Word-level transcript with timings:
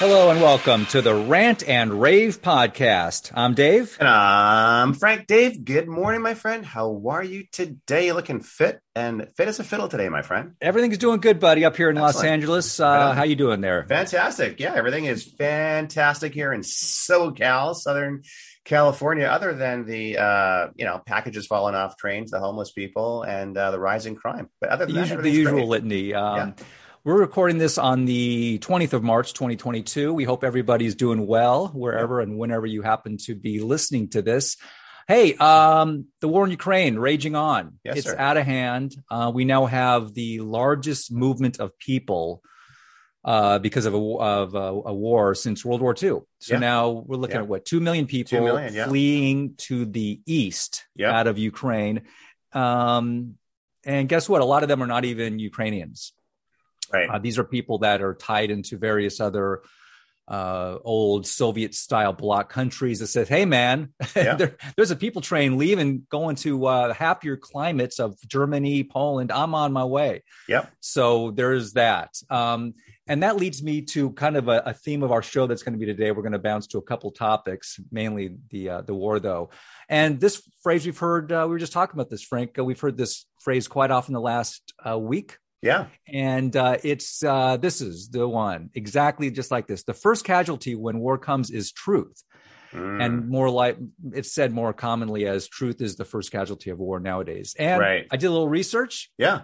Hello 0.00 0.30
and 0.30 0.40
welcome 0.40 0.86
to 0.86 1.02
the 1.02 1.14
Rant 1.14 1.62
and 1.68 2.00
Rave 2.00 2.40
podcast. 2.40 3.32
I'm 3.34 3.52
Dave. 3.52 3.98
And 4.00 4.08
I'm 4.08 4.94
Frank. 4.94 5.26
Dave, 5.26 5.62
good 5.62 5.88
morning, 5.88 6.22
my 6.22 6.32
friend. 6.32 6.64
How 6.64 7.02
are 7.06 7.22
you 7.22 7.44
today? 7.52 8.06
You're 8.06 8.14
looking 8.14 8.40
fit 8.40 8.80
and 8.96 9.28
fit 9.36 9.48
as 9.48 9.60
a 9.60 9.64
fiddle 9.64 9.88
today, 9.88 10.08
my 10.08 10.22
friend. 10.22 10.54
Everything's 10.62 10.96
doing 10.96 11.20
good, 11.20 11.38
buddy, 11.38 11.66
up 11.66 11.76
here 11.76 11.90
in 11.90 11.98
Excellent. 11.98 12.14
Los 12.16 12.24
Angeles. 12.24 12.80
Uh, 12.80 13.12
how 13.12 13.24
you 13.24 13.36
doing 13.36 13.60
there? 13.60 13.84
Fantastic. 13.88 14.58
Yeah, 14.58 14.72
everything 14.74 15.04
is 15.04 15.22
fantastic 15.22 16.32
here 16.32 16.50
in 16.50 16.62
SoCal, 16.62 17.74
Southern 17.74 18.22
California, 18.64 19.26
other 19.26 19.52
than 19.52 19.84
the 19.84 20.16
uh, 20.16 20.68
you 20.76 20.86
know 20.86 21.02
packages 21.04 21.46
falling 21.46 21.74
off 21.74 21.98
trains, 21.98 22.30
the 22.30 22.40
homeless 22.40 22.72
people, 22.72 23.22
and 23.22 23.54
uh, 23.54 23.70
the 23.70 23.78
rising 23.78 24.14
crime. 24.14 24.48
But 24.62 24.70
other 24.70 24.86
than 24.86 24.94
the 24.94 25.00
that, 25.02 25.08
usual, 25.08 25.22
the 25.22 25.30
usual 25.30 25.68
litany. 25.68 26.14
Um, 26.14 26.54
yeah. 26.56 26.64
We're 27.02 27.18
recording 27.18 27.56
this 27.56 27.78
on 27.78 28.04
the 28.04 28.58
20th 28.58 28.92
of 28.92 29.02
March, 29.02 29.32
2022. 29.32 30.12
We 30.12 30.24
hope 30.24 30.44
everybody's 30.44 30.94
doing 30.94 31.26
well 31.26 31.68
wherever 31.68 32.20
and 32.20 32.36
whenever 32.36 32.66
you 32.66 32.82
happen 32.82 33.16
to 33.24 33.34
be 33.34 33.60
listening 33.60 34.10
to 34.10 34.20
this. 34.20 34.58
Hey, 35.08 35.34
um, 35.36 36.08
the 36.20 36.28
war 36.28 36.44
in 36.44 36.50
Ukraine 36.50 36.98
raging 36.98 37.34
on. 37.36 37.78
Yes, 37.84 37.98
it's 37.98 38.06
sir. 38.06 38.16
out 38.18 38.36
of 38.36 38.44
hand. 38.44 38.94
Uh, 39.10 39.32
we 39.34 39.46
now 39.46 39.64
have 39.64 40.12
the 40.12 40.40
largest 40.40 41.10
movement 41.10 41.58
of 41.58 41.78
people 41.78 42.42
uh, 43.24 43.58
because 43.60 43.86
of 43.86 43.94
a, 43.94 43.98
of 43.98 44.54
a, 44.54 44.58
a, 44.58 44.94
war 44.94 45.34
since 45.34 45.64
World 45.64 45.80
War 45.80 45.92
II. 45.94 46.20
So 46.40 46.54
Yeah. 46.54 46.58
now 46.58 46.90
we're 46.90 47.16
looking 47.16 47.36
Yeah. 47.36 47.42
at 47.42 47.48
what 47.48 47.64
two 47.64 47.80
million 47.80 48.06
people 48.06 48.38
Two 48.38 48.44
million, 48.44 48.74
yeah. 48.74 48.86
fleeing 48.88 49.54
to 49.68 49.86
the 49.86 50.20
east 50.26 50.84
out 51.02 51.26
of 51.26 51.38
Ukraine. 51.38 52.02
Um, 52.52 53.36
and 53.84 54.06
guess 54.06 54.28
what? 54.28 54.42
A 54.42 54.44
lot 54.44 54.62
of 54.62 54.68
them 54.68 54.82
are 54.82 54.86
not 54.86 55.06
even 55.06 55.38
Ukrainians. 55.38 56.12
Right. 56.92 57.08
Uh, 57.08 57.18
these 57.18 57.38
are 57.38 57.44
people 57.44 57.78
that 57.78 58.02
are 58.02 58.14
tied 58.14 58.50
into 58.50 58.76
various 58.78 59.20
other 59.20 59.62
uh, 60.28 60.78
old 60.84 61.26
Soviet 61.26 61.74
style 61.74 62.12
bloc 62.12 62.52
countries 62.52 63.00
that 63.00 63.08
said, 63.08 63.26
hey, 63.28 63.44
man, 63.44 63.92
Yeah. 64.16 64.36
there, 64.36 64.56
there's 64.76 64.92
a 64.92 64.96
people 64.96 65.22
train 65.22 65.58
leaving, 65.58 66.06
going 66.08 66.36
to 66.36 66.66
uh, 66.66 66.94
happier 66.94 67.36
climates 67.36 67.98
of 67.98 68.16
Germany, 68.28 68.84
Poland. 68.84 69.32
I'm 69.32 69.54
on 69.56 69.72
my 69.72 69.84
way. 69.84 70.22
Yep. 70.48 70.70
So 70.78 71.32
there's 71.32 71.72
that. 71.72 72.14
Um, 72.30 72.74
and 73.08 73.24
that 73.24 73.36
leads 73.38 73.60
me 73.60 73.82
to 73.82 74.10
kind 74.12 74.36
of 74.36 74.46
a, 74.46 74.62
a 74.66 74.72
theme 74.72 75.02
of 75.02 75.10
our 75.10 75.22
show 75.22 75.48
that's 75.48 75.64
going 75.64 75.72
to 75.72 75.78
be 75.80 75.86
today. 75.86 76.12
We're 76.12 76.22
going 76.22 76.30
to 76.30 76.38
bounce 76.38 76.68
to 76.68 76.78
a 76.78 76.82
couple 76.82 77.10
topics, 77.10 77.80
mainly 77.90 78.36
the 78.50 78.68
uh, 78.68 78.82
the 78.82 78.94
war, 78.94 79.18
though. 79.18 79.50
And 79.88 80.20
this 80.20 80.40
phrase 80.62 80.86
we've 80.86 80.96
heard, 80.96 81.32
uh, 81.32 81.42
we 81.48 81.50
were 81.54 81.58
just 81.58 81.72
talking 81.72 81.96
about 81.96 82.08
this, 82.08 82.22
Frank. 82.22 82.56
Uh, 82.56 82.62
we've 82.64 82.78
heard 82.78 82.96
this 82.96 83.26
phrase 83.40 83.66
quite 83.66 83.90
often 83.90 84.14
the 84.14 84.20
last 84.20 84.72
uh, 84.88 84.96
week 84.96 85.38
Yeah. 85.62 85.86
and 86.10 86.56
uh, 86.56 86.78
it's 86.82 87.22
uh, 87.22 87.56
this 87.58 87.80
is 87.80 88.08
the 88.08 88.26
one 88.26 88.70
exactly 88.74 89.30
just 89.30 89.50
like 89.50 89.66
this. 89.66 89.82
The 89.84 89.92
first 89.94 90.24
casualty 90.24 90.74
when 90.74 90.98
war 91.00 91.18
comes 91.18 91.50
is 91.50 91.72
truth, 91.72 92.22
Mm. 92.72 93.04
and 93.04 93.28
more 93.28 93.50
like 93.50 93.76
it's 94.12 94.32
said 94.32 94.52
more 94.52 94.72
commonly 94.72 95.26
as 95.26 95.48
truth 95.48 95.80
is 95.80 95.96
the 95.96 96.04
first 96.04 96.30
casualty 96.30 96.70
of 96.70 96.78
war 96.78 97.00
nowadays. 97.00 97.56
And 97.58 97.80
Right. 97.80 98.06
I 98.12 98.16
did 98.16 98.26
a 98.28 98.30
little 98.30 98.48
research. 98.48 99.10
yeah. 99.18 99.42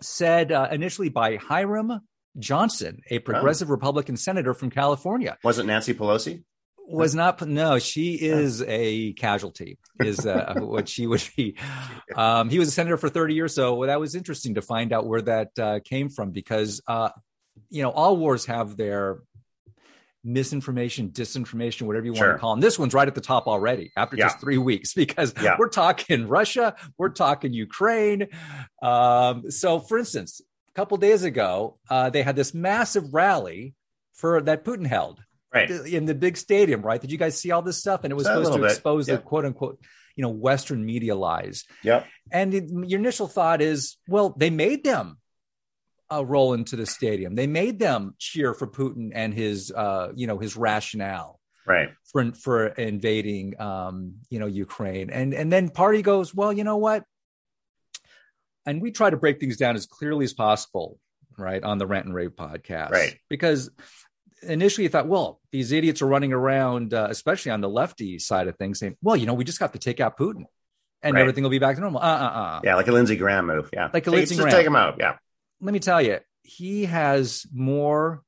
Said 0.00 0.52
uh, 0.52 0.68
initially 0.70 1.08
by 1.08 1.36
Hiram 1.38 2.00
Johnson, 2.38 3.00
a 3.10 3.18
progressive 3.18 3.68
Republican 3.68 4.16
senator 4.16 4.54
from 4.54 4.70
California, 4.70 5.36
Was 5.42 5.58
it 5.58 5.66
Nancy 5.66 5.92
Pelosi? 5.92 6.44
Was 6.88 7.14
not. 7.14 7.46
No, 7.46 7.78
she 7.78 8.14
is 8.20 8.62
a 8.62 9.12
casualty. 9.14 9.78
Is 10.00 10.26
uh, 10.26 10.54
what 10.58 10.88
she 10.88 11.06
would 11.06 11.22
be. 11.36 11.56
Um, 12.16 12.48
he 12.50 12.58
was 12.58 12.68
a 12.68 12.72
senator 12.72 12.96
for 12.96 13.08
30 13.08 13.34
years, 13.34 13.54
so 13.54 13.84
that 13.86 14.00
was 14.00 14.14
interesting 14.14 14.54
to 14.54 14.62
find 14.62 14.92
out 14.92 15.06
where 15.06 15.22
that 15.22 15.50
uh, 15.58 15.80
came 15.84 16.08
from 16.08 16.30
because 16.30 16.80
uh, 16.86 17.10
you 17.70 17.82
know 17.82 17.90
all 17.90 18.16
wars 18.16 18.46
have 18.46 18.76
their 18.76 19.18
misinformation, 20.24 21.10
disinformation, 21.10 21.82
whatever 21.82 22.04
you 22.06 22.12
want 22.12 22.18
Sure. 22.18 22.32
to 22.32 22.38
call 22.38 22.52
them. 22.54 22.60
This 22.60 22.78
one's 22.78 22.92
right 22.92 23.06
at 23.06 23.14
the 23.14 23.20
top 23.20 23.46
already 23.46 23.92
after 23.96 24.16
Yeah. 24.16 24.24
just 24.26 24.40
three 24.40 24.58
weeks 24.58 24.92
because 25.02 25.32
Yeah. 25.40 25.56
we're 25.58 25.68
talking 25.68 26.26
Russia, 26.26 26.74
we're 26.98 27.10
talking 27.10 27.52
Ukraine. 27.52 28.26
Um, 28.82 29.50
so, 29.50 29.78
for 29.78 29.96
instance, 29.98 30.40
a 30.68 30.72
couple 30.72 30.96
days 30.98 31.22
ago, 31.22 31.78
uh, 31.88 32.10
they 32.10 32.22
had 32.22 32.34
this 32.36 32.52
massive 32.52 33.14
rally 33.14 33.74
for 34.12 34.42
that 34.42 34.64
Putin 34.64 34.86
held 34.86 35.20
Right. 35.52 35.70
in 35.70 36.04
the 36.04 36.14
big 36.14 36.36
stadium, 36.36 36.82
right? 36.82 37.00
Did 37.00 37.10
you 37.10 37.16
guys 37.18 37.40
see 37.40 37.50
all 37.52 37.62
this 37.62 37.78
stuff? 37.78 38.04
And 38.04 38.12
it 38.12 38.16
was 38.16 38.26
supposed 38.26 38.52
to 38.52 38.58
bit, 38.58 38.70
expose 38.70 39.08
yeah. 39.08 39.16
the 39.16 39.22
quote 39.22 39.46
unquote, 39.46 39.80
you 40.14 40.22
know, 40.22 40.28
Western 40.28 40.84
media 40.84 41.14
lies. 41.14 41.64
Yep. 41.84 42.06
And 42.30 42.52
it- 42.54 42.68
your 42.68 43.00
initial 43.00 43.28
thought 43.28 43.62
is, 43.62 43.96
well, 44.06 44.34
they 44.36 44.50
made 44.50 44.84
them 44.84 45.18
uh, 46.12 46.24
roll 46.24 46.52
into 46.54 46.76
the 46.76 46.84
stadium. 46.86 47.34
They 47.34 47.46
made 47.46 47.78
them 47.78 48.14
cheer 48.18 48.52
for 48.54 48.66
Putin 48.66 49.10
and 49.14 49.32
his, 49.32 49.70
uh, 49.70 50.08
you 50.14 50.26
know, 50.26 50.38
his 50.38 50.56
rationale 50.56 51.38
Right. 51.66 51.90
for 52.12 52.32
for 52.32 52.66
invading, 52.68 53.60
um, 53.60 54.14
you 54.30 54.38
know, 54.38 54.46
Ukraine. 54.46 55.10
And 55.10 55.34
and 55.34 55.52
then 55.52 55.68
party 55.70 56.00
goes, 56.02 56.34
well, 56.34 56.52
you 56.52 56.64
know 56.64 56.78
what? 56.78 57.04
And 58.66 58.82
we 58.82 58.90
try 58.90 59.10
to 59.10 59.16
break 59.16 59.40
things 59.40 59.56
down 59.56 59.76
as 59.76 59.86
clearly 59.86 60.24
as 60.24 60.32
possible, 60.34 60.98
right, 61.38 61.62
on 61.62 61.78
the 61.78 61.86
Rant 61.86 62.06
and 62.06 62.14
Rave 62.14 62.32
podcast, 62.36 62.90
Right. 62.90 63.16
Because 63.28 63.70
initially 64.42 64.84
you 64.84 64.88
thought, 64.88 65.06
well, 65.08 65.40
these 65.52 65.72
idiots 65.72 66.02
are 66.02 66.06
running 66.06 66.32
around, 66.32 66.94
uh, 66.94 67.08
especially 67.10 67.52
on 67.52 67.60
the 67.60 67.68
lefty 67.68 68.18
side 68.18 68.48
of 68.48 68.56
things, 68.56 68.78
saying, 68.78 68.96
well, 69.02 69.16
you 69.16 69.26
know, 69.26 69.34
we 69.34 69.44
just 69.44 69.58
got 69.58 69.72
to 69.72 69.78
take 69.78 70.00
out 70.00 70.16
Putin, 70.18 70.44
and 71.02 71.14
Right. 71.14 71.20
everything 71.20 71.42
will 71.42 71.50
be 71.50 71.58
back 71.58 71.76
to 71.76 71.80
normal. 71.80 72.00
Uh, 72.00 72.04
uh, 72.04 72.08
uh. 72.08 72.60
Yeah. 72.64 72.74
Like 72.76 72.88
a 72.88 72.92
Lindsey 72.92 73.16
Graham 73.16 73.46
move. 73.46 73.70
Yeah. 73.72 73.88
Like 73.92 74.06
a 74.06 74.10
Lindsey 74.10 74.34
just 74.36 74.40
Graham. 74.42 74.56
take 74.56 74.66
him 74.66 74.76
out. 74.76 74.96
Yeah. 74.98 75.16
Let 75.60 75.72
me 75.72 75.80
tell 75.80 76.00
you, 76.02 76.18
he 76.42 76.84
has 76.86 77.46
more 77.52 78.22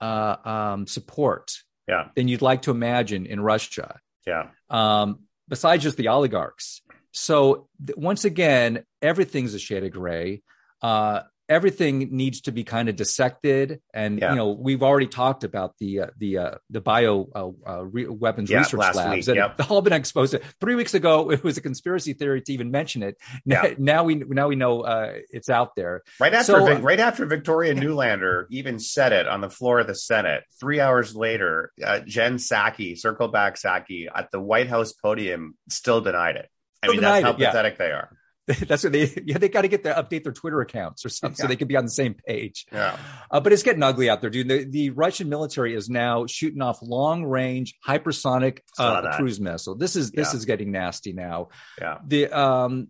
uh, 0.00 0.36
um, 0.44 0.86
support 0.86 1.52
Yeah. 1.88 2.08
than 2.14 2.28
you'd 2.28 2.42
like 2.42 2.62
to 2.62 2.70
imagine 2.70 3.26
in 3.26 3.40
Russia 3.40 3.98
Yeah. 4.26 4.50
um, 4.70 5.24
besides 5.48 5.82
just 5.82 5.96
the 5.96 6.08
oligarchs. 6.08 6.82
So 7.10 7.68
th- 7.84 7.96
once 7.96 8.24
again, 8.24 8.84
everything's 9.02 9.54
a 9.54 9.58
shade 9.58 9.82
of 9.82 9.90
gray. 9.90 10.42
Uh, 10.82 11.22
everything 11.48 12.08
needs 12.12 12.42
to 12.42 12.52
be 12.52 12.64
kind 12.64 12.88
of 12.88 12.96
dissected, 12.96 13.80
and 13.94 14.18
Yeah. 14.18 14.30
you 14.30 14.36
know 14.36 14.50
we've 14.52 14.82
already 14.82 15.06
talked 15.06 15.44
about 15.44 15.76
the 15.78 16.00
uh, 16.00 16.06
the 16.18 16.38
uh, 16.38 16.50
the 16.70 16.80
bio 16.80 17.28
uh, 17.34 17.70
uh, 17.70 17.84
re- 17.84 18.06
weapons 18.06 18.50
Yeah, 18.50 18.58
research 18.58 18.80
labs 18.94 19.10
week, 19.16 19.24
that 19.26 19.36
yep. 19.36 19.70
all 19.70 19.80
been 19.82 19.92
exposed. 19.92 20.32
To. 20.32 20.40
Three 20.60 20.74
weeks 20.74 20.94
ago, 20.94 21.30
it 21.32 21.42
was 21.42 21.56
a 21.56 21.60
conspiracy 21.60 22.12
theory 22.12 22.42
to 22.42 22.52
even 22.52 22.70
mention 22.70 23.02
it. 23.02 23.16
Now, 23.44 23.62
Yeah. 23.64 23.74
now 23.78 24.04
we 24.04 24.14
now 24.16 24.48
we 24.48 24.56
know 24.56 24.82
uh, 24.82 25.14
it's 25.30 25.48
out 25.48 25.74
there. 25.76 26.02
Right 26.20 26.34
after 26.34 26.52
So, 26.52 26.64
Vic- 26.66 26.78
uh, 26.78 26.82
right 26.82 27.00
after 27.00 27.26
Victoria 27.26 27.74
Newlander 27.74 28.44
even 28.50 28.78
said 28.78 29.12
it 29.12 29.26
on 29.26 29.40
the 29.40 29.50
floor 29.50 29.80
of 29.80 29.86
the 29.86 29.94
Senate, 29.94 30.44
three 30.60 30.80
hours 30.80 31.14
later, 31.16 31.72
uh, 31.84 32.00
Jen 32.00 32.36
Psaki, 32.36 32.98
circle 32.98 33.28
back 33.28 33.56
Psaki, 33.56 34.06
at 34.14 34.30
the 34.30 34.40
White 34.40 34.68
House 34.68 34.92
podium 34.92 35.56
still 35.68 36.00
denied 36.00 36.36
it. 36.36 36.48
I 36.82 36.88
mean, 36.88 37.00
that's 37.00 37.24
how 37.24 37.30
it, 37.32 37.38
pathetic 37.38 37.76
they 37.78 37.90
are. 37.90 38.10
That's 38.66 38.82
what 38.82 38.92
they 38.92 39.12
yeah 39.26 39.36
they 39.36 39.50
got 39.50 39.62
to 39.62 39.68
get 39.68 39.84
to 39.84 39.92
update 39.92 40.24
their 40.24 40.32
Twitter 40.32 40.60
accounts 40.62 41.04
or 41.04 41.10
something 41.10 41.36
so 41.36 41.46
they 41.46 41.56
can 41.56 41.68
be 41.68 41.76
on 41.76 41.84
the 41.84 41.90
same 41.90 42.14
page. 42.14 42.64
Yeah. 42.72 42.96
Uh, 43.30 43.40
but 43.40 43.52
it's 43.52 43.62
getting 43.62 43.82
ugly 43.82 44.08
out 44.08 44.22
there, 44.22 44.30
dude. 44.30 44.48
The, 44.48 44.64
the 44.64 44.90
Russian 44.90 45.28
military 45.28 45.74
is 45.74 45.90
now 45.90 46.24
shooting 46.26 46.62
off 46.62 46.78
long 46.80 47.24
range 47.24 47.74
hypersonic 47.86 48.60
uh, 48.78 49.16
cruise 49.16 49.38
missile. 49.38 49.74
This 49.74 49.96
is 49.96 50.10
this 50.12 50.32
Yeah. 50.32 50.38
is 50.38 50.44
getting 50.46 50.72
nasty 50.72 51.12
now. 51.12 51.48
Yeah. 51.78 51.98
The 52.06 52.28
um, 52.28 52.88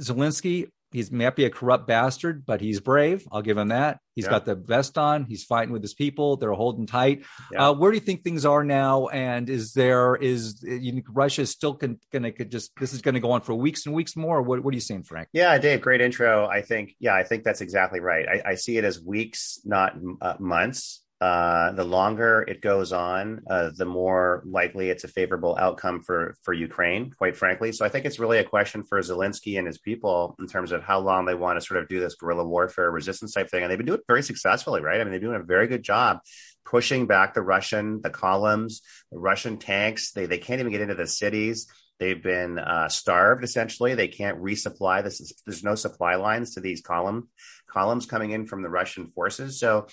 Zelensky, 0.00 0.68
he's 0.92 1.10
might 1.10 1.36
be 1.36 1.44
a 1.44 1.50
corrupt 1.50 1.86
bastard, 1.86 2.44
but 2.46 2.60
he's 2.60 2.80
brave. 2.80 3.26
I'll 3.32 3.42
give 3.42 3.58
him 3.58 3.68
that. 3.68 3.98
He's 4.14 4.24
Yeah. 4.26 4.30
got 4.30 4.44
the 4.44 4.54
vest 4.54 4.98
on. 4.98 5.24
He's 5.24 5.44
fighting 5.44 5.72
with 5.72 5.82
his 5.82 5.94
people. 5.94 6.36
They're 6.36 6.52
holding 6.52 6.86
tight. 6.86 7.24
Yeah. 7.50 7.70
Uh, 7.70 7.72
where 7.72 7.90
do 7.90 7.96
you 7.96 8.00
think 8.02 8.22
things 8.24 8.44
are 8.44 8.62
now? 8.62 9.06
And 9.08 9.48
is 9.48 9.72
there 9.72 10.16
is 10.16 10.62
you 10.62 11.02
Russia 11.08 11.42
is 11.42 11.50
still 11.50 11.74
con- 11.74 11.98
gonna 12.12 12.32
just 12.32 12.72
this 12.78 12.92
is 12.92 13.00
going 13.00 13.14
to 13.14 13.20
go 13.20 13.32
on 13.32 13.40
for 13.40 13.54
weeks 13.54 13.86
and 13.86 13.94
weeks 13.94 14.16
more? 14.16 14.42
What 14.42 14.62
what 14.62 14.72
are 14.72 14.76
you 14.76 14.80
saying, 14.80 15.04
Frank? 15.04 15.28
Yeah, 15.32 15.56
Dave, 15.58 15.80
great 15.80 16.00
intro. 16.00 16.46
I 16.46 16.62
think, 16.62 16.94
yeah, 17.00 17.14
I 17.14 17.22
think 17.24 17.44
that's 17.44 17.60
exactly 17.60 18.00
right. 18.00 18.26
I, 18.28 18.50
I 18.50 18.54
see 18.56 18.76
it 18.76 18.84
as 18.84 19.00
weeks, 19.00 19.60
not 19.64 19.96
uh, 20.20 20.34
months. 20.38 21.01
Uh, 21.22 21.70
the 21.70 21.84
longer 21.84 22.44
it 22.48 22.60
goes 22.60 22.92
on, 22.92 23.42
uh, 23.48 23.70
the 23.76 23.84
more 23.84 24.42
likely 24.44 24.90
it's 24.90 25.04
a 25.04 25.08
favorable 25.08 25.56
outcome 25.56 26.02
for 26.02 26.34
for 26.42 26.52
Ukraine, 26.52 27.12
quite 27.12 27.36
frankly. 27.36 27.70
So 27.70 27.84
I 27.84 27.90
think 27.90 28.06
it's 28.06 28.18
really 28.18 28.38
a 28.38 28.44
question 28.44 28.82
for 28.82 28.98
Zelensky 28.98 29.56
and 29.56 29.64
his 29.64 29.78
people 29.78 30.34
in 30.40 30.48
terms 30.48 30.72
of 30.72 30.82
how 30.82 30.98
long 30.98 31.24
they 31.24 31.36
want 31.36 31.60
to 31.60 31.64
sort 31.64 31.80
of 31.80 31.88
do 31.88 32.00
this 32.00 32.16
guerrilla 32.16 32.44
warfare 32.44 32.90
resistance 32.90 33.34
type 33.34 33.48
thing. 33.50 33.62
And 33.62 33.70
they've 33.70 33.78
been 33.78 33.86
doing 33.86 34.00
it 34.00 34.06
very 34.08 34.24
successfully, 34.24 34.80
right? 34.80 35.00
I 35.00 35.04
mean, 35.04 35.12
they're 35.12 35.20
doing 35.20 35.40
a 35.40 35.44
very 35.44 35.68
good 35.68 35.84
job 35.84 36.18
pushing 36.64 37.06
back 37.06 37.34
the 37.34 37.42
Russian, 37.42 38.00
the 38.02 38.10
columns, 38.10 38.82
the 39.12 39.20
Russian 39.20 39.58
tanks. 39.58 40.10
They 40.10 40.26
they 40.26 40.38
can't 40.38 40.58
even 40.58 40.72
get 40.72 40.80
into 40.80 40.96
the 40.96 41.06
cities. 41.06 41.68
They've 42.02 42.20
been 42.20 42.58
uh, 42.58 42.88
starved 42.88 43.44
essentially. 43.44 43.94
They 43.94 44.08
can't 44.08 44.42
resupply. 44.42 45.04
This 45.04 45.20
is, 45.20 45.40
there's 45.46 45.62
no 45.62 45.76
supply 45.76 46.16
lines 46.16 46.54
to 46.54 46.60
these 46.60 46.80
column 46.80 47.28
columns 47.70 48.06
coming 48.06 48.32
in 48.32 48.44
from 48.44 48.62
the 48.62 48.68
Russian 48.68 49.12
forces. 49.14 49.60
So 49.60 49.86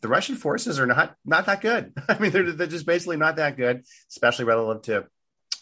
the 0.00 0.06
Russian 0.06 0.36
forces 0.36 0.78
are 0.78 0.86
not 0.86 1.16
not 1.24 1.46
that 1.46 1.60
good. 1.60 1.92
I 2.08 2.20
mean, 2.20 2.30
they're 2.30 2.52
they're 2.52 2.68
just 2.68 2.86
basically 2.86 3.16
not 3.16 3.34
that 3.36 3.56
good, 3.56 3.82
especially 4.12 4.44
relative 4.44 4.82
to 4.82 5.08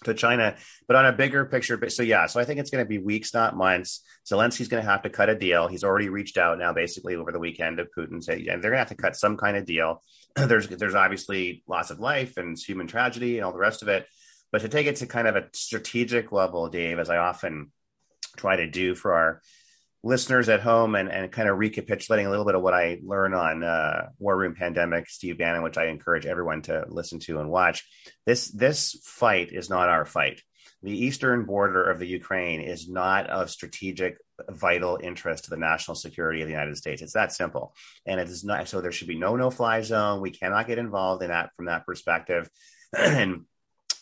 to 0.05 0.13
China. 0.13 0.57
But 0.87 0.97
on 0.97 1.07
a 1.07 1.13
bigger 1.13 1.47
picture, 1.47 1.81
so 1.89 2.03
yeah, 2.03 2.27
so 2.27 2.39
I 2.39 2.45
think 2.45 2.61
it's 2.61 2.69
going 2.69 2.85
to 2.85 2.89
be 2.89 2.99
weeks, 2.99 3.33
not 3.33 3.57
months. 3.57 4.03
Zelensky's 4.31 4.69
going 4.69 4.85
to 4.85 4.91
have 4.91 5.05
to 5.05 5.11
cut 5.11 5.31
a 5.31 5.35
deal. 5.35 5.69
He's 5.69 5.85
already 5.85 6.11
reached 6.11 6.37
out 6.37 6.59
now, 6.59 6.75
basically 6.75 7.17
over 7.17 7.33
the 7.33 7.39
weekend 7.39 7.79
to 7.79 7.87
Putin, 7.97 8.23
say, 8.23 8.45
they're 8.45 8.61
going 8.61 8.73
to 8.73 8.79
have 8.79 8.89
to 8.89 8.95
cut 8.95 9.17
some 9.17 9.39
kind 9.39 9.57
of 9.57 9.65
deal. 9.65 10.03
there's 10.37 10.69
there's 10.69 10.95
obviously 10.95 11.63
loss 11.67 11.91
of 11.91 11.99
life 11.99 12.37
and 12.37 12.59
human 12.59 12.89
tragedy 12.89 13.39
and 13.39 13.47
all 13.47 13.53
the 13.53 13.59
rest 13.59 13.81
of 13.81 13.89
it. 13.89 14.07
But 14.55 14.61
to 14.61 14.69
take 14.69 14.87
it 14.87 14.95
to 14.99 15.07
kind 15.07 15.27
of 15.27 15.35
a 15.35 15.49
strategic 15.53 16.31
level, 16.31 16.69
Dave, 16.69 17.01
as 17.01 17.11
I 17.11 17.17
often 17.17 17.73
try 18.37 18.55
to 18.55 18.71
do 18.71 18.95
for 18.95 19.13
our 19.13 19.43
listeners 20.05 20.49
at 20.49 20.61
home 20.61 20.95
and, 20.95 21.09
and 21.09 21.33
kind 21.33 21.49
of 21.49 21.59
recapitulating 21.59 22.29
a 22.29 22.31
little 22.31 22.45
bit 22.45 22.55
of 22.55 22.63
what 22.63 22.73
I 22.73 23.01
learned 23.03 23.35
on 23.35 23.65
uh, 23.65 24.11
War 24.21 24.37
Room 24.37 24.55
Pandemic, 24.55 25.11
Steve 25.11 25.39
Bannon, 25.39 25.65
which 25.65 25.77
I 25.77 25.87
encourage 25.87 26.25
everyone 26.25 26.63
to 26.63 26.85
listen 26.87 27.19
to 27.19 27.41
and 27.41 27.51
watch. 27.51 27.85
This 28.27 28.47
this 28.47 28.97
fight 29.03 29.53
is 29.53 29.71
not 29.71 29.89
our 29.89 30.05
fight. 30.05 30.41
The 30.85 31.05
eastern 31.05 31.47
border 31.47 31.83
of 31.91 31.99
the 31.99 32.07
Ukraine 32.07 32.61
is 32.61 32.89
not 32.89 33.29
of 33.29 33.51
strategic 33.51 34.19
vital 34.49 35.01
interest 35.03 35.45
to 35.45 35.51
the 35.51 35.57
national 35.57 35.97
security 35.97 36.43
of 36.43 36.47
the 36.47 36.55
United 36.55 36.77
States. 36.77 37.03
It's 37.03 37.15
that 37.15 37.33
simple. 37.33 37.75
And 38.07 38.21
it 38.21 38.29
is 38.29 38.45
not 38.45 38.69
so 38.69 38.81
there 38.81 38.93
should 38.93 39.09
be 39.09 39.19
no 39.19 39.35
no 39.35 39.51
fly 39.51 39.81
zone. 39.81 40.21
We 40.21 40.31
cannot 40.31 40.69
get 40.69 40.79
involved 40.79 41.25
in 41.25 41.31
that 41.31 41.51
from 41.57 41.65
that 41.65 41.85
perspective. 41.85 42.49
and 42.97 43.47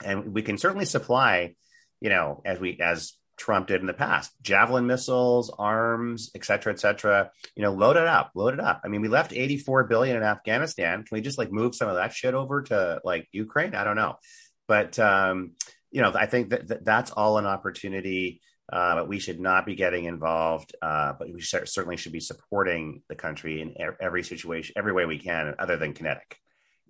and 0.04 0.34
we 0.34 0.42
can 0.42 0.58
certainly 0.58 0.84
supply, 0.84 1.54
you 2.00 2.10
know, 2.10 2.42
as 2.44 2.58
we 2.60 2.78
as 2.80 3.14
Trump 3.36 3.66
did 3.66 3.80
in 3.80 3.86
the 3.86 3.92
past. 3.92 4.30
Javelin 4.42 4.86
missiles, 4.86 5.50
arms, 5.58 6.30
et 6.34 6.44
cetera, 6.44 6.72
et 6.72 6.78
cetera. 6.78 7.30
You 7.56 7.62
know, 7.62 7.72
load 7.72 7.96
it 7.96 8.06
up, 8.06 8.30
load 8.34 8.54
it 8.54 8.60
up. 8.60 8.82
I 8.84 8.88
mean, 8.88 9.00
we 9.00 9.08
left 9.08 9.32
84 9.32 9.84
billion 9.84 10.16
in 10.16 10.22
Afghanistan. 10.22 11.02
Can 11.02 11.16
we 11.16 11.20
just 11.20 11.38
like 11.38 11.50
move 11.50 11.74
some 11.74 11.88
of 11.88 11.96
that 11.96 12.12
shit 12.12 12.34
over 12.34 12.62
to 12.62 13.00
like 13.04 13.28
Ukraine? 13.32 13.74
I 13.74 13.84
don't 13.84 13.96
know. 13.96 14.16
But, 14.68 14.98
um, 14.98 15.52
you 15.90 16.02
know, 16.02 16.12
I 16.14 16.26
think 16.26 16.50
that, 16.50 16.68
that 16.68 16.84
that's 16.84 17.10
all 17.10 17.38
an 17.38 17.46
opportunity. 17.46 18.40
Uh, 18.72 19.04
we 19.06 19.18
should 19.18 19.40
not 19.40 19.66
be 19.66 19.74
getting 19.74 20.04
involved, 20.04 20.74
uh, 20.80 21.12
but 21.18 21.30
we 21.32 21.40
certainly 21.40 21.96
should 21.96 22.12
be 22.12 22.20
supporting 22.20 23.02
the 23.08 23.16
country 23.16 23.60
in 23.60 23.74
every 24.00 24.22
situation, 24.22 24.74
every 24.78 24.92
way 24.92 25.04
we 25.04 25.18
can, 25.18 25.54
other 25.58 25.76
than 25.76 25.92
kinetic. 25.92 26.38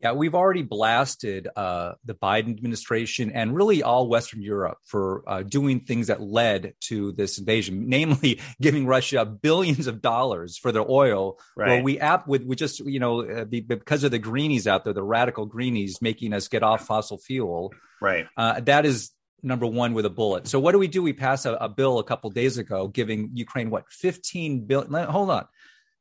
Yeah, 0.03 0.13
we've 0.13 0.35
already 0.35 0.63
blasted 0.63 1.49
uh, 1.55 1.93
the 2.05 2.15
Biden 2.15 2.51
administration 2.51 3.31
and 3.31 3.55
really 3.55 3.85
all 3.85 4.09
Western 4.09 4.43
Europe 4.43 4.79
for 4.85 5.23
uh, 5.29 5.45
doing 5.45 5.79
things 5.79 6.09
that 6.09 6.21
led 6.21 6.75
to 6.89 7.13
this 7.13 7.39
invasion, 7.39 7.85
namely 7.89 8.41
giving 8.61 8.87
Russia 8.87 9.25
billions 9.25 9.87
of 9.87 10.03
dollars 10.03 10.59
for 10.59 10.73
their 10.73 10.89
oil. 10.89 11.39
Right. 11.57 11.69
Where 11.69 11.83
we 11.85 12.01
app 12.01 12.27
with 12.27 12.43
we 12.43 12.57
just 12.57 12.81
you 12.81 12.99
know 12.99 13.23
uh, 13.23 13.45
because 13.45 14.03
of 14.03 14.11
the 14.11 14.19
greenies 14.19 14.67
out 14.67 14.83
there, 14.83 14.93
the 14.93 15.05
radical 15.05 15.47
greenies 15.47 16.03
making 16.03 16.33
us 16.33 16.49
get 16.49 16.65
off 16.65 16.85
fossil 16.85 17.19
fuel. 17.19 17.73
Right. 18.01 18.27
Uh, 18.37 18.59
that 18.61 18.85
is 18.85 19.13
number 19.41 19.67
one 19.67 19.95
with 19.95 20.05
a 20.05 20.11
bullet. 20.11 20.49
So 20.49 20.59
what 20.59 20.73
do 20.73 20.79
we 20.81 20.89
do? 20.89 21.03
We 21.03 21.13
pass 21.13 21.47
a, 21.47 21.53
a 21.55 21.69
bill 21.69 22.01
a 22.01 22.05
couple 22.05 22.29
days 22.31 22.59
ago 22.59 22.89
giving 22.89 23.31
Ukraine 23.35 23.71
what 23.71 23.85
fifteen 23.89 24.65
billion. 24.67 24.93
Hold 25.05 25.31
on, 25.31 25.47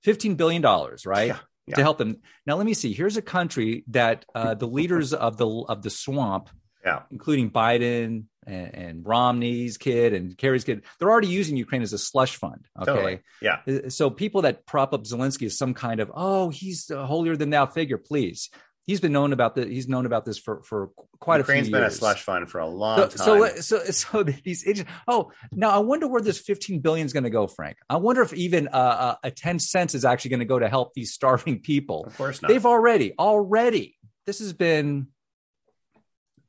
fifteen 0.02 0.34
billion 0.34 0.64
dollars, 0.64 1.06
right? 1.06 1.28
Yeah 1.28 1.38
yeah. 1.68 1.76
to 1.76 1.82
help 1.82 1.98
them. 1.98 2.18
Now, 2.46 2.56
let 2.56 2.66
me 2.66 2.74
see. 2.74 2.94
Here's 2.94 3.18
a 3.18 3.22
country 3.22 3.84
that 3.88 4.26
uh, 4.34 4.56
the 4.56 4.68
leaders 4.80 5.14
of 5.14 5.38
the 5.38 5.48
of 5.48 5.82
the 5.82 5.90
swamp, 5.90 6.50
yeah. 6.86 7.04
including 7.12 7.52
Biden 7.52 8.26
and, 8.46 8.76
and, 8.76 9.06
Romney's 9.06 9.78
kid 9.78 10.14
and 10.14 10.38
Kerry's 10.38 10.64
kid, 10.64 10.84
they're 11.00 11.12
already 11.12 11.28
using 11.28 11.58
Ukraine 11.58 11.82
as 11.82 11.94
a 11.94 11.98
slush 11.98 12.38
fund. 12.38 12.68
Okay, 12.80 12.92
totally. 12.92 13.20
yeah. 13.42 13.60
Uh, 13.68 13.90
so 13.90 14.10
people 14.10 14.44
that 14.44 14.66
prop 14.66 14.94
up 14.94 15.04
Zelensky 15.04 15.46
as 15.46 15.58
some 15.58 15.74
kind 15.74 16.00
of 16.00 16.12
oh 16.14 16.50
he's 16.50 16.90
a 16.90 17.06
holier 17.06 17.36
than 17.36 17.50
thou 17.50 17.66
figure, 17.66 17.98
please 17.98 18.50
he's 18.92 19.00
been 19.00 19.14
known 19.14 19.32
about 19.32 19.56
the 19.56 19.66
he's 19.66 19.88
known 19.88 20.06
about 20.06 20.26
this 20.26 20.38
for 20.38 20.62
for 20.64 20.90
quite 21.20 21.38
Ukraine's 21.38 21.68
a 21.68 21.72
few 21.72 21.78
years. 21.78 21.84
been 21.84 21.92
a 21.92 21.92
slush 21.92 22.24
fund 22.24 22.50
for 22.50 22.60
a 22.60 22.68
long 22.68 22.98
so, 23.12 23.40
time. 23.40 23.62
So, 23.62 23.80
so, 23.80 23.92
so 23.92 24.24
these 24.44 24.68
agents. 24.68 24.92
Oh, 25.08 25.32
now 25.52 25.70
I 25.70 25.80
wonder 25.80 26.08
where 26.08 26.22
this 26.22 26.40
15 26.40 26.82
billion 26.82 27.06
is 27.06 27.14
going 27.14 27.24
to 27.24 27.30
go, 27.30 27.48
Frank. 27.48 27.78
I 27.90 27.96
wonder 27.96 28.22
if 28.22 28.34
even 28.34 28.68
uh, 28.68 28.72
uh 28.78 29.16
a 29.24 29.32
10 29.32 29.60
cents 29.60 29.96
is 29.96 30.04
actually 30.06 30.32
going 30.32 30.42
to 30.42 30.46
go 30.46 30.60
to 30.60 30.68
help 30.68 30.94
these 30.94 31.14
starving 31.14 31.60
people. 31.62 32.04
Of 32.06 32.18
course 32.18 32.42
not. 32.42 32.50
They've 32.50 32.66
already 32.66 33.14
already. 33.18 33.96
This 34.26 34.40
has 34.40 34.54
been 34.54 35.08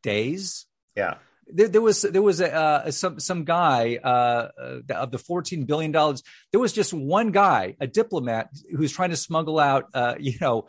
days. 0.02 0.66
Yeah. 0.96 1.14
There, 1.46 1.68
there, 1.68 1.82
was 1.82 2.02
there 2.02 2.22
was 2.22 2.40
a, 2.40 2.52
uh, 2.52 2.90
some 2.90 3.20
some 3.20 3.44
guy 3.44 3.98
uh, 4.02 4.48
uh, 4.58 4.94
of 4.94 5.10
the 5.10 5.18
fourteen 5.18 5.64
billion 5.64 5.92
dollars. 5.92 6.22
There 6.50 6.60
was 6.60 6.72
just 6.72 6.94
one 6.94 7.30
guy, 7.30 7.76
a 7.78 7.86
diplomat, 7.86 8.50
who's 8.74 8.92
trying 8.92 9.10
to 9.10 9.16
smuggle 9.16 9.58
out, 9.58 9.86
uh, 9.92 10.14
you 10.18 10.34
know, 10.40 10.66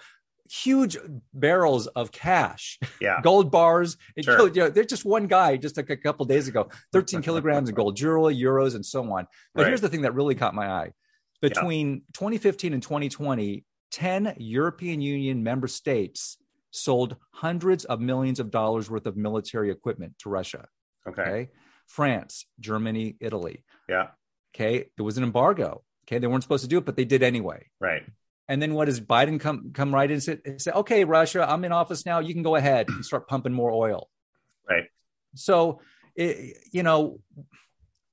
huge 0.50 0.98
barrels 1.34 1.88
of 1.88 2.12
cash, 2.12 2.80
yeah, 3.00 3.20
gold 3.24 3.52
bars. 3.52 3.98
Sure. 4.22 4.48
You 4.48 4.54
know, 4.54 4.70
there's 4.70 4.88
just 4.88 5.06
one 5.06 5.28
guy 5.28 5.58
just 5.58 5.78
like 5.78 5.90
a 5.90 5.98
couple 5.98 6.26
days 6.26 6.48
ago, 6.48 6.70
13 6.94 7.22
kilograms 7.22 7.70
of 7.70 7.76
gold, 7.76 7.96
jewelry, 7.96 8.36
euros, 8.36 8.76
and 8.76 8.86
so 8.86 9.02
on. 9.12 9.28
But 9.54 9.64
right. 9.64 9.68
here's 9.70 9.82
the 9.82 9.90
thing 9.90 10.02
that 10.02 10.14
really 10.14 10.36
caught 10.36 10.56
my 10.56 10.68
eye: 10.68 10.92
between 11.42 11.94
yeah. 11.94 12.00
2015 12.14 12.74
and 12.74 12.84
2020, 12.84 13.66
10 13.92 14.36
European 14.38 15.02
Union 15.02 15.44
member 15.44 15.68
states 15.68 16.38
sold 16.72 17.16
hundreds 17.32 17.86
of 17.86 18.02
millions 18.02 18.40
of 18.40 18.50
dollars 18.50 18.90
worth 18.90 19.06
of 19.06 19.16
military 19.16 19.70
equipment 19.70 20.14
to 20.20 20.30
Russia. 20.30 20.68
Okay. 21.08 21.22
okay. 21.22 21.50
France, 21.88 22.46
Germany, 22.60 23.16
Italy. 23.20 23.64
Yeah. 23.88 24.08
Okay. 24.56 24.86
There 24.98 25.06
was 25.06 25.18
an 25.18 25.24
embargo. 25.24 25.84
Okay. 26.08 26.18
They 26.18 26.28
weren't 26.28 26.44
supposed 26.44 26.64
to 26.64 26.70
do 26.70 26.80
it, 26.80 26.86
but 26.86 26.96
they 26.96 27.06
did 27.06 27.24
anyway. 27.24 27.68
Right. 27.80 28.04
And 28.48 28.62
then 28.62 28.74
what 28.74 28.86
does 28.86 29.00
Biden 29.00 29.40
come 29.40 29.72
come 29.74 29.94
right 29.94 30.10
in 30.10 30.22
and 30.46 30.62
say, 30.62 30.72
okay, 30.72 31.06
Russia, 31.06 31.50
I'm 31.50 31.64
in 31.64 31.72
office 31.72 32.06
now. 32.06 32.20
You 32.20 32.34
can 32.34 32.44
go 32.44 32.56
ahead 32.56 32.90
and 32.90 33.06
start 33.06 33.28
pumping 33.28 33.54
more 33.54 33.72
oil. 33.72 34.10
Right. 34.70 34.84
So, 35.36 35.80
it, 36.16 36.58
you 36.72 36.84
know, 36.84 37.20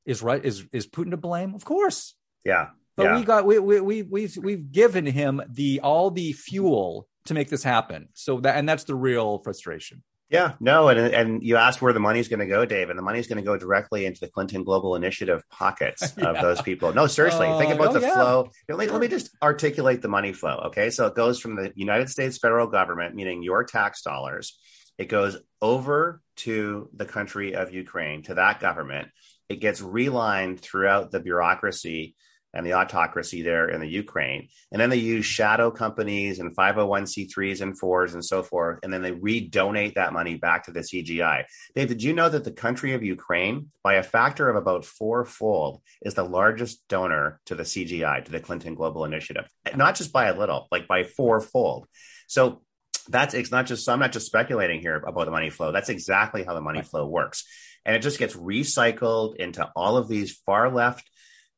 is 0.07 0.23
right 0.23 0.45
is 0.45 0.65
is 0.73 0.87
Putin 0.87 1.11
to 1.11 1.17
blame? 1.17 1.55
Of 1.55 1.65
course. 1.65 2.15
Yeah. 2.45 2.69
But 2.97 3.05
yeah. 3.05 3.17
we 3.17 3.25
got 3.25 3.47
we 3.47 3.59
we 3.59 3.81
we 3.81 4.03
we've 4.03 4.37
we've 4.37 4.73
given 4.73 5.07
him 5.07 5.43
the 5.49 5.81
all 5.81 6.11
the 6.11 6.33
fuel 6.33 7.09
to 7.27 7.35
make 7.35 7.49
this 7.49 7.63
happen. 7.63 8.09
So 8.15 8.41
that 8.41 8.57
and 8.57 8.69
that's 8.69 8.85
the 8.85 8.95
real 8.95 9.39
frustration. 9.39 10.03
Yeah, 10.31 10.53
no, 10.61 10.89
and 10.89 11.01
and 11.13 11.43
you 11.43 11.57
asked 11.57 11.83
where 11.83 11.93
the 11.93 11.99
money's 11.99 12.29
going 12.29 12.39
to 12.39 12.47
go, 12.47 12.65
Dave, 12.65 12.89
and 12.89 12.97
the 12.97 13.03
money's 13.03 13.27
going 13.27 13.39
to 13.39 13.45
go 13.45 13.57
directly 13.57 14.07
into 14.07 14.21
the 14.21 14.29
Clinton 14.29 14.63
Global 14.63 14.95
Initiative 14.95 15.43
pockets 15.51 16.15
yeah. 16.17 16.27
of 16.27 16.41
those 16.41 16.63
people. 16.63 16.95
No, 16.95 17.09
seriously, 17.09 17.49
uh, 17.49 17.59
think 17.59 17.75
about 17.75 17.89
oh, 17.89 17.93
the 17.95 18.01
yeah. 18.01 18.15
flow. 18.15 18.51
Let 18.69 18.79
me, 18.79 18.87
let 18.87 19.01
me 19.01 19.09
just 19.09 19.31
articulate 19.43 20.03
the 20.03 20.09
money 20.09 20.33
flow. 20.33 20.63
Okay, 20.67 20.91
so 20.91 21.07
it 21.07 21.17
goes 21.17 21.41
from 21.41 21.57
the 21.57 21.73
United 21.75 22.11
States 22.11 22.39
federal 22.39 22.69
government, 22.69 23.17
meaning 23.17 23.43
your 23.43 23.65
tax 23.65 24.03
dollars, 24.03 24.57
it 24.99 25.09
goes 25.09 25.37
over 25.61 26.21
to 26.37 26.89
the 26.95 27.07
country 27.07 27.57
of 27.57 27.75
Ukraine, 27.75 28.23
to 28.25 28.35
that 28.35 28.61
government. 28.61 29.09
It 29.49 29.57
gets 29.57 29.83
relined 29.83 30.61
throughout 30.61 31.11
the 31.11 31.19
bureaucracy 31.19 32.15
and 32.53 32.67
the 32.67 32.75
autocracy 32.75 33.43
there 33.43 33.69
in 33.69 33.81
the 33.81 33.89
Ukraine. 33.89 34.49
And 34.73 34.81
then 34.81 34.91
they 34.91 34.97
use 34.97 35.25
shadow 35.25 35.71
companies 35.71 36.39
and 36.39 36.55
501c3s 36.57 37.61
and 37.61 37.79
fours 37.79 38.15
and 38.15 38.25
so 38.25 38.43
forth. 38.43 38.81
And 38.83 38.93
then 38.93 39.03
they 39.03 39.13
redonate 39.13 39.95
that 39.95 40.13
money 40.13 40.37
back 40.37 40.65
to 40.65 40.73
the 40.73 40.81
CGI. 40.81 41.45
Dave, 41.75 41.89
did 41.89 42.03
you 42.03 42.13
know 42.13 42.29
that 42.29 42.45
the 42.45 42.53
country 42.53 42.95
of 42.95 43.03
Ukraine, 43.03 43.71
by 43.83 43.95
a 43.95 44.03
factor 44.03 44.49
of 44.49 44.57
about 44.57 44.85
fourfold, 44.85 45.81
is 46.03 46.15
the 46.15 46.25
largest 46.25 46.87
donor 46.89 47.41
to 47.47 47.55
the 47.55 47.63
CGI, 47.63 48.25
to 48.25 48.33
the 48.33 48.41
Clinton 48.41 48.75
Global 48.75 49.05
Initiative? 49.05 49.49
Not 49.77 49.95
just 49.95 50.13
by 50.13 50.27
a 50.27 50.39
little, 50.39 50.67
like 50.71 50.89
by 50.89 51.05
fourfold. 51.05 51.87
So 52.27 52.63
that's 53.09 53.35
it's 53.35 53.51
not 53.51 53.67
just 53.67 53.85
so 53.85 53.93
I'm 53.93 53.99
not 53.99 54.13
just 54.13 54.27
speculating 54.27 54.81
here 54.81 54.97
about 54.97 55.25
the 55.25 55.31
money 55.31 55.51
flow. 55.51 55.73
That's 55.73 55.89
exactly 55.89 56.45
how 56.45 56.55
the 56.55 56.61
money 56.61 56.83
flow 56.83 57.07
works. 57.07 57.45
And 57.85 57.97
it 57.97 58.01
just 58.01 58.19
gets 58.19 58.37
recycled 58.37 59.37
into 59.37 59.69
all 59.75 59.97
of 59.97 60.07
these 60.07 60.37
far 60.45 60.71
left 60.71 61.11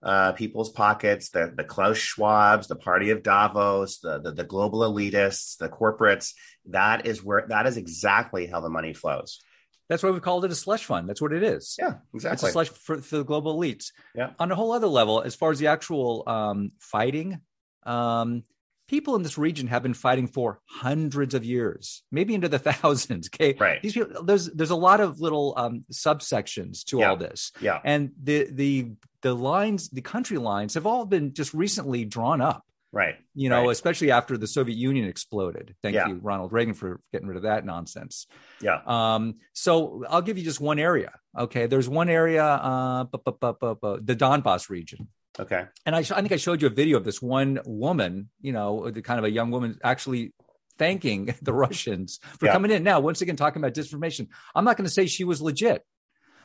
uh, 0.03 0.33
people's 0.33 0.71
pockets, 0.71 1.31
the, 1.31 1.53
the 1.57 1.65
Klaus 1.65 1.99
Schwabs, 1.99 2.67
the 2.67 2.77
party 2.77 3.11
of 3.11 3.23
Davos, 3.23 3.99
the, 3.99 4.21
the, 4.21 4.33
the 4.33 4.45
global 4.45 4.81
elitists, 4.81 5.57
the 5.59 5.69
corporates. 5.69 6.33
That 6.67 7.07
is 7.07 7.23
where 7.23 7.47
that 7.49 7.67
is 7.67 7.77
exactly 7.77 8.47
how 8.47 8.61
the 8.61 8.69
money 8.69 8.95
flows. 8.95 9.41
That's 9.89 10.03
why 10.03 10.11
we 10.11 10.21
called 10.21 10.45
it 10.45 10.51
a 10.51 10.55
slush 10.55 10.85
fund. 10.85 11.09
That's 11.09 11.21
what 11.21 11.33
it 11.33 11.43
is. 11.43 11.77
Yeah, 11.79 11.95
exactly. 12.15 12.35
It's 12.35 12.43
a 12.45 12.53
slush 12.53 12.69
for, 12.69 12.99
for 12.99 13.19
the 13.19 13.25
global 13.25 13.59
elites. 13.59 13.91
Yeah. 14.15 14.31
On 14.39 14.51
a 14.51 14.55
whole 14.55 14.73
other 14.73 14.87
level, 14.87 15.21
as 15.21 15.35
far 15.35 15.51
as 15.51 15.59
the 15.59 15.67
actual 15.67 16.23
um, 16.27 16.73
fighting, 16.79 17.41
um, 17.85 18.45
people 18.89 19.17
in 19.17 19.23
this 19.23 19.39
region 19.39 19.67
have 19.69 19.83
been 19.83 19.95
fighting 19.95 20.27
for 20.27 20.61
hundreds 20.69 21.35
of 21.35 21.45
years, 21.45 22.03
maybe 22.11 22.35
into 22.35 22.49
the 22.49 22.59
thousands. 22.71 23.29
Okay, 23.29 23.57
right. 23.59 23.83
These 23.83 23.95
people, 23.95 24.25
there's 24.25 24.47
there's 24.47 24.71
a 24.71 24.77
lot 24.77 25.01
of 25.01 25.21
little 25.21 25.55
um, 25.57 25.85
subsections 25.93 26.85
to 26.85 26.99
yeah. 26.99 27.11
all 27.11 27.17
this. 27.17 27.53
Yeah, 27.61 27.81
and 27.85 28.13
the 28.23 28.49
the 28.51 28.93
the 29.23 29.35
lines, 29.35 29.89
the 29.89 30.03
country 30.03 30.39
lines, 30.39 30.75
have 30.75 30.87
all 30.87 31.07
been 31.07 31.33
just 31.33 31.55
recently 31.55 32.05
drawn 32.05 32.41
up. 32.41 32.65
Right. 32.93 33.15
You 33.35 33.49
know, 33.49 33.63
right. 33.63 33.71
especially 33.71 34.11
after 34.11 34.37
the 34.37 34.47
Soviet 34.47 34.77
Union 34.77 35.09
exploded. 35.09 35.75
Thank 35.83 35.95
yeah. 35.95 36.09
you, 36.09 36.21
Ronald 36.23 36.53
Reagan, 36.53 36.75
for 36.75 37.01
getting 37.11 37.27
rid 37.27 37.39
of 37.39 37.45
that 37.45 37.65
nonsense. 37.65 38.27
Yeah. 38.61 38.81
Um, 38.85 39.37
so 39.55 40.05
I'll 40.11 40.21
give 40.21 40.37
you 40.37 40.45
just 40.45 40.61
one 40.61 40.79
area. 40.79 41.13
Okay. 41.37 41.67
There's 41.67 41.89
one 41.89 42.11
area, 42.11 42.45
uh, 42.45 43.05
bu- 43.05 43.33
bu- 43.41 43.75
bu- 43.75 44.01
the 44.03 44.15
Donbass 44.15 44.69
region. 44.69 45.09
Okay. 45.41 45.65
And 45.87 45.97
I, 45.97 46.01
I 46.01 46.03
think 46.03 46.33
I 46.33 46.37
showed 46.37 46.61
you 46.61 46.67
a 46.67 46.71
video 46.71 46.99
of 46.99 47.05
this 47.05 47.23
one 47.23 47.61
woman, 47.65 48.29
you 48.43 48.53
know, 48.53 48.91
the 48.91 49.01
kind 49.01 49.19
of 49.19 49.25
a 49.25 49.31
young 49.31 49.51
woman 49.51 49.79
actually 49.83 50.35
thanking 50.79 51.35
the 51.43 51.55
Russians 51.55 52.21
for 52.39 52.47
yeah. 52.47 52.53
coming 52.53 52.71
in. 52.71 52.83
Now, 52.83 53.01
once 53.01 53.23
again, 53.23 53.37
talking 53.37 53.63
about 53.63 53.73
disinformation, 53.73 54.29
I'm 54.55 54.65
not 54.67 54.77
going 54.77 54.87
to 54.87 54.93
say 54.93 55.07
she 55.07 55.25
was 55.25 55.41
legit. 55.41 55.83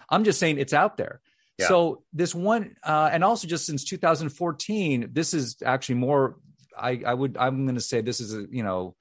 I'm 0.10 0.24
just 0.24 0.40
saying 0.40 0.58
it's 0.60 0.74
out 0.74 0.96
there. 0.96 1.20
Yeah. 1.58 1.68
So 1.68 2.04
this 2.14 2.36
one, 2.36 2.76
uh, 2.84 3.10
and 3.12 3.24
also 3.24 3.48
just 3.48 3.66
since 3.66 3.84
2014, 3.86 5.10
this 5.12 5.34
is 5.34 5.58
actually 5.66 5.96
more. 5.96 6.38
I, 6.78 7.02
I 7.06 7.14
would. 7.14 7.38
I'm 7.38 7.66
going 7.66 7.76
to 7.76 7.82
say 7.82 8.02
this 8.02 8.22
is 8.22 8.36
a 8.36 8.46
you 8.52 8.64
know 8.64 8.96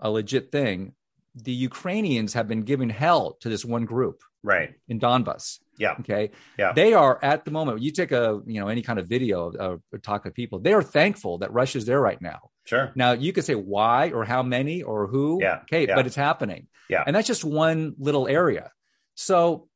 a 0.00 0.10
legit 0.10 0.50
thing, 0.50 0.94
the 1.34 1.52
Ukrainians 1.52 2.34
have 2.34 2.48
been 2.48 2.62
giving 2.62 2.90
hell 2.90 3.36
to 3.40 3.48
this 3.48 3.64
one 3.64 3.84
group 3.84 4.22
right 4.42 4.74
in 4.88 4.98
Donbas. 4.98 5.58
Yeah. 5.78 5.96
Okay. 6.00 6.30
Yeah. 6.58 6.72
They 6.72 6.92
are 6.94 7.18
at 7.22 7.44
the 7.44 7.50
moment. 7.50 7.80
You 7.82 7.92
take 7.92 8.12
a 8.12 8.40
you 8.46 8.60
know 8.60 8.68
any 8.68 8.82
kind 8.82 8.98
of 8.98 9.08
video 9.08 9.50
of, 9.50 9.82
of 9.92 10.02
talk 10.02 10.26
of 10.26 10.34
people. 10.34 10.58
They 10.58 10.72
are 10.72 10.82
thankful 10.82 11.38
that 11.38 11.52
Russia's 11.52 11.86
there 11.86 12.00
right 12.00 12.20
now. 12.20 12.50
Sure. 12.64 12.92
Now 12.94 13.12
you 13.12 13.32
could 13.32 13.44
say 13.44 13.54
why 13.54 14.10
or 14.10 14.24
how 14.24 14.42
many 14.42 14.82
or 14.82 15.06
who. 15.06 15.38
Yeah. 15.40 15.60
Okay. 15.62 15.86
Yeah. 15.86 15.94
But 15.94 16.06
it's 16.06 16.16
happening. 16.16 16.66
Yeah. 16.88 17.04
And 17.06 17.14
that's 17.14 17.28
just 17.28 17.44
one 17.44 17.94
little 17.98 18.26
area. 18.26 18.72
So 19.14 19.68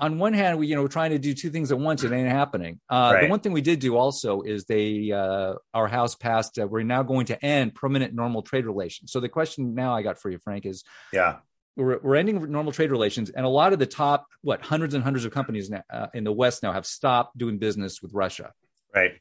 on 0.00 0.18
one 0.18 0.32
hand, 0.32 0.58
we 0.58 0.66
you 0.68 0.74
know 0.74 0.82
we're 0.82 0.88
trying 0.88 1.10
to 1.10 1.18
do 1.18 1.34
two 1.34 1.50
things 1.50 1.70
at 1.70 1.78
once. 1.78 2.02
It 2.02 2.12
ain't 2.12 2.28
happening. 2.28 2.80
Uh, 2.88 3.12
Right. 3.14 3.20
The 3.22 3.28
one 3.28 3.40
thing 3.40 3.52
we 3.52 3.60
did 3.60 3.78
do 3.78 3.96
also 3.96 4.40
is 4.42 4.64
they 4.64 5.12
uh, 5.12 5.54
our 5.74 5.88
house 5.88 6.14
passed. 6.14 6.58
Uh, 6.58 6.66
we're 6.66 6.82
now 6.82 7.02
going 7.02 7.26
to 7.26 7.44
end 7.44 7.74
permanent 7.74 8.14
normal 8.14 8.42
trade 8.42 8.64
relations. 8.64 9.12
So 9.12 9.20
the 9.20 9.28
question 9.28 9.74
now 9.74 9.94
I 9.94 10.02
got 10.02 10.18
for 10.18 10.30
you, 10.30 10.38
Frank, 10.38 10.64
is 10.66 10.82
Yeah. 11.12 11.38
we're, 11.76 11.98
we're 12.02 12.16
ending 12.16 12.50
normal 12.50 12.72
trade 12.72 12.90
relations, 12.90 13.30
and 13.30 13.44
a 13.44 13.50
lot 13.50 13.72
of 13.72 13.78
the 13.78 13.86
top 13.86 14.26
what 14.40 14.62
hundreds 14.62 14.94
and 14.94 15.04
hundreds 15.04 15.24
of 15.24 15.32
companies 15.32 15.68
now, 15.70 15.82
uh, 15.90 16.06
in 16.14 16.24
the 16.24 16.32
West 16.32 16.62
now 16.62 16.72
have 16.72 16.86
stopped 16.86 17.36
doing 17.36 17.58
business 17.58 18.00
with 18.00 18.12
Russia, 18.14 18.52
Right. 18.94 19.12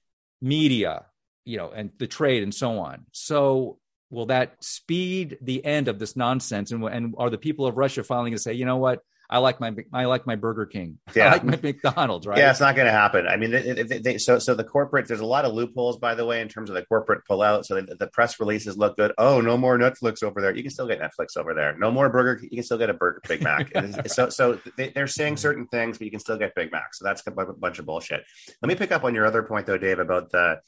media, 0.41 1.05
you 1.45 1.57
know, 1.57 1.69
and 1.71 1.91
the 1.97 2.07
trade 2.07 2.43
and 2.43 2.53
so 2.53 2.79
on. 2.79 3.05
So 3.11 3.77
will 4.09 4.27
that 4.27 4.63
speed 4.63 5.37
the 5.41 5.63
end 5.65 5.87
of 5.87 5.99
this 5.99 6.15
nonsense? 6.15 6.71
And 6.71 6.83
and 6.85 7.13
are 7.17 7.29
the 7.29 7.37
people 7.37 7.65
of 7.65 7.77
Russia 7.77 8.03
finally 8.03 8.29
going 8.29 8.37
to 8.37 8.43
say, 8.43 8.53
you 8.53 8.65
know 8.65 8.77
what? 8.77 8.99
I 9.31 9.37
like 9.37 9.61
my 9.61 9.73
I 9.93 10.05
like 10.05 10.27
my 10.27 10.35
Burger 10.35 10.65
King. 10.65 10.97
Yeah. 11.15 11.27
I 11.27 11.31
like 11.31 11.43
my 11.43 11.59
McDonald's. 11.61 12.25
Right? 12.25 12.37
Yeah, 12.37 12.51
it's 12.51 12.59
not 12.59 12.75
going 12.75 12.85
to 12.85 12.91
happen. 12.91 13.27
I 13.27 13.35
mean, 13.35 13.51
they, 13.51 13.83
they, 13.83 13.97
they, 13.99 14.17
so 14.17 14.39
so 14.39 14.55
the 14.55 14.63
corporate. 14.63 15.07
There's 15.07 15.19
a 15.19 15.25
lot 15.25 15.45
of 15.45 15.53
loopholes, 15.53 15.97
by 15.97 16.15
the 16.15 16.25
way, 16.25 16.41
in 16.41 16.47
terms 16.47 16.69
of 16.69 16.75
the 16.75 16.85
corporate 16.85 17.21
pullout. 17.29 17.65
So 17.65 17.81
the, 17.81 17.95
the 17.95 18.07
press 18.07 18.39
releases 18.39 18.77
look 18.77 18.95
good. 18.97 19.11
Oh, 19.17 19.41
no 19.41 19.57
more 19.57 19.77
Netflix 19.77 20.23
over 20.23 20.41
there. 20.41 20.55
You 20.55 20.63
can 20.63 20.71
still 20.71 20.87
get 20.87 20.99
Netflix 21.01 21.37
over 21.37 21.53
there. 21.53 21.77
No 21.77 21.91
more 21.91 22.09
Burger. 22.09 22.41
You 22.43 22.49
can 22.49 22.63
still 22.63 22.77
get 22.77 22.89
a 22.89 22.93
Burger 22.93 23.21
Big 23.27 23.41
Mac. 23.43 23.71
So 24.07 24.29
so 24.29 24.59
they, 24.77 24.89
they're 24.89 25.07
saying 25.07 25.37
certain 25.37 25.67
things, 25.67 25.97
but 25.97 26.05
you 26.05 26.11
can 26.11 26.19
still 26.19 26.37
get 26.37 26.55
Big 26.55 26.71
Mac. 26.71 26.93
So 26.93 27.05
that's 27.05 27.23
a 27.25 27.31
bunch 27.31 27.79
of 27.79 27.85
bullshit. 27.85 28.23
Let 28.61 28.67
me 28.67 28.75
pick 28.75 28.91
up 28.91 29.03
on 29.03 29.15
your 29.15 29.25
other 29.25 29.43
point, 29.43 29.65
though, 29.65 29.77
Dave, 29.77 29.99
about 29.99 30.31
the 30.31 30.59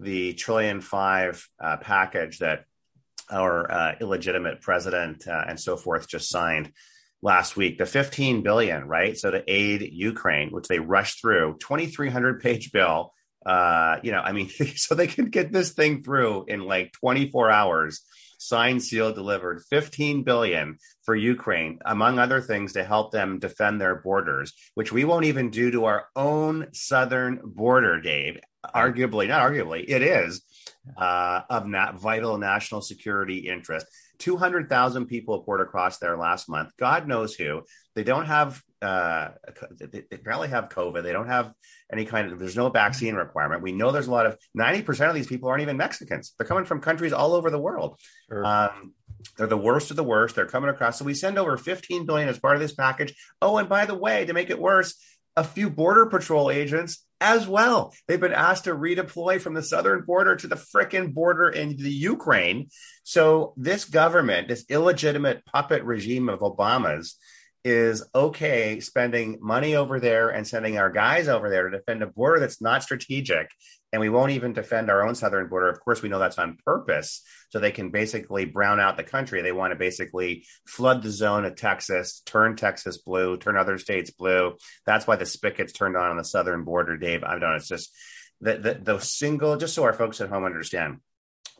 the 0.00 0.34
trillion 0.34 0.80
five 0.80 1.46
uh, 1.60 1.76
package 1.78 2.38
that 2.38 2.64
our 3.30 3.70
uh, 3.70 3.94
illegitimate 4.00 4.60
president 4.60 5.26
uh, 5.26 5.44
and 5.48 5.58
so 5.58 5.76
forth 5.76 6.08
just 6.08 6.28
signed 6.28 6.72
last 7.22 7.56
week 7.56 7.78
the 7.78 7.86
15 7.86 8.42
billion 8.42 8.86
right? 8.86 9.16
So 9.16 9.30
to 9.30 9.42
aid 9.46 9.88
ukraine 9.92 10.50
which 10.50 10.68
they 10.68 10.78
rushed 10.78 11.20
through 11.20 11.56
2300 11.60 12.40
page 12.40 12.72
bill. 12.72 13.12
Uh 13.44 13.98
you 14.02 14.12
know 14.12 14.20
i 14.20 14.32
mean 14.32 14.48
so 14.76 14.94
they 14.94 15.06
can 15.06 15.26
get 15.26 15.52
this 15.52 15.72
thing 15.72 16.02
through 16.02 16.44
in 16.48 16.60
like 16.60 16.92
24 16.92 17.50
hours. 17.50 18.02
Signed 18.38 18.82
sealed 18.82 19.14
delivered 19.14 19.62
15 19.70 20.22
billion 20.22 20.76
for 21.04 21.14
ukraine 21.14 21.78
among 21.86 22.18
other 22.18 22.42
things 22.42 22.74
to 22.74 22.84
help 22.84 23.10
them 23.10 23.38
defend 23.38 23.80
their 23.80 23.96
borders 23.96 24.52
which 24.74 24.92
we 24.92 25.04
won't 25.04 25.24
even 25.24 25.48
do 25.50 25.70
to 25.70 25.86
our 25.86 26.06
own 26.14 26.68
southern 26.72 27.40
border 27.44 28.00
dave. 28.00 28.38
Arguably 28.74 29.28
not 29.28 29.40
arguably 29.40 29.84
it 29.88 30.02
is 30.02 30.42
uh, 30.96 31.42
of 31.48 31.66
not 31.66 31.98
vital 31.98 32.36
national 32.38 32.82
security 32.82 33.38
interest 33.48 33.86
200,000 34.18 35.06
people 35.06 35.42
poured 35.42 35.60
across 35.60 35.98
there 35.98 36.16
last 36.16 36.48
month. 36.48 36.72
God 36.78 37.08
knows 37.08 37.34
who. 37.34 37.62
They 37.94 38.04
don't 38.04 38.26
have, 38.26 38.62
uh, 38.82 39.28
they, 39.78 40.04
they 40.10 40.16
barely 40.16 40.48
have 40.48 40.68
COVID. 40.68 41.02
They 41.02 41.12
don't 41.12 41.28
have 41.28 41.52
any 41.92 42.04
kind 42.04 42.32
of, 42.32 42.38
there's 42.38 42.56
no 42.56 42.68
vaccine 42.68 43.14
requirement. 43.14 43.62
We 43.62 43.72
know 43.72 43.90
there's 43.90 44.06
a 44.06 44.12
lot 44.12 44.26
of, 44.26 44.38
90% 44.56 45.08
of 45.08 45.14
these 45.14 45.26
people 45.26 45.48
aren't 45.48 45.62
even 45.62 45.76
Mexicans. 45.76 46.34
They're 46.38 46.46
coming 46.46 46.64
from 46.64 46.80
countries 46.80 47.12
all 47.12 47.34
over 47.34 47.50
the 47.50 47.58
world. 47.58 47.98
Sure. 48.28 48.44
Um, 48.44 48.94
they're 49.38 49.46
the 49.46 49.56
worst 49.56 49.90
of 49.90 49.96
the 49.96 50.04
worst. 50.04 50.36
They're 50.36 50.46
coming 50.46 50.70
across. 50.70 50.98
So 50.98 51.04
we 51.04 51.14
send 51.14 51.38
over 51.38 51.56
15 51.56 52.06
billion 52.06 52.28
as 52.28 52.38
part 52.38 52.56
of 52.56 52.60
this 52.60 52.74
package. 52.74 53.14
Oh, 53.40 53.56
and 53.58 53.68
by 53.68 53.86
the 53.86 53.94
way, 53.94 54.24
to 54.26 54.32
make 54.32 54.50
it 54.50 54.60
worse, 54.60 54.94
a 55.36 55.44
few 55.44 55.70
border 55.70 56.06
patrol 56.06 56.50
agents 56.50 57.05
as 57.20 57.46
well. 57.46 57.94
They've 58.06 58.20
been 58.20 58.32
asked 58.32 58.64
to 58.64 58.74
redeploy 58.74 59.40
from 59.40 59.54
the 59.54 59.62
southern 59.62 60.04
border 60.04 60.36
to 60.36 60.46
the 60.46 60.56
frickin' 60.56 61.14
border 61.14 61.48
in 61.48 61.76
the 61.76 61.90
Ukraine. 61.90 62.68
So 63.04 63.54
this 63.56 63.84
government, 63.84 64.48
this 64.48 64.64
illegitimate 64.68 65.44
puppet 65.46 65.84
regime 65.84 66.28
of 66.28 66.40
Obama's, 66.40 67.16
is 67.66 68.08
okay 68.14 68.78
spending 68.78 69.38
money 69.40 69.74
over 69.74 69.98
there 69.98 70.28
and 70.28 70.46
sending 70.46 70.78
our 70.78 70.88
guys 70.88 71.26
over 71.26 71.50
there 71.50 71.68
to 71.68 71.76
defend 71.76 72.00
a 72.00 72.06
border 72.06 72.38
that's 72.38 72.60
not 72.60 72.84
strategic. 72.84 73.50
And 73.92 74.00
we 74.00 74.08
won't 74.08 74.30
even 74.30 74.52
defend 74.52 74.88
our 74.88 75.04
own 75.04 75.16
southern 75.16 75.48
border. 75.48 75.68
Of 75.68 75.80
course, 75.80 76.00
we 76.00 76.08
know 76.08 76.20
that's 76.20 76.38
on 76.38 76.58
purpose. 76.64 77.22
So 77.50 77.58
they 77.58 77.72
can 77.72 77.90
basically 77.90 78.44
brown 78.44 78.78
out 78.78 78.96
the 78.96 79.02
country. 79.02 79.42
They 79.42 79.50
want 79.50 79.72
to 79.72 79.76
basically 79.76 80.46
flood 80.64 81.02
the 81.02 81.10
zone 81.10 81.44
of 81.44 81.56
Texas, 81.56 82.22
turn 82.24 82.54
Texas 82.54 82.98
blue, 82.98 83.36
turn 83.36 83.56
other 83.56 83.78
states 83.78 84.12
blue. 84.12 84.54
That's 84.86 85.08
why 85.08 85.16
the 85.16 85.26
spigot's 85.26 85.72
turned 85.72 85.96
on 85.96 86.12
on 86.12 86.16
the 86.16 86.24
southern 86.24 86.62
border, 86.62 86.96
Dave. 86.96 87.24
I 87.24 87.36
don't. 87.36 87.56
It's 87.56 87.66
just 87.66 87.92
the, 88.40 88.58
the, 88.58 88.74
the 88.74 88.98
single, 89.00 89.56
just 89.56 89.74
so 89.74 89.82
our 89.82 89.92
folks 89.92 90.20
at 90.20 90.28
home 90.28 90.44
understand, 90.44 90.98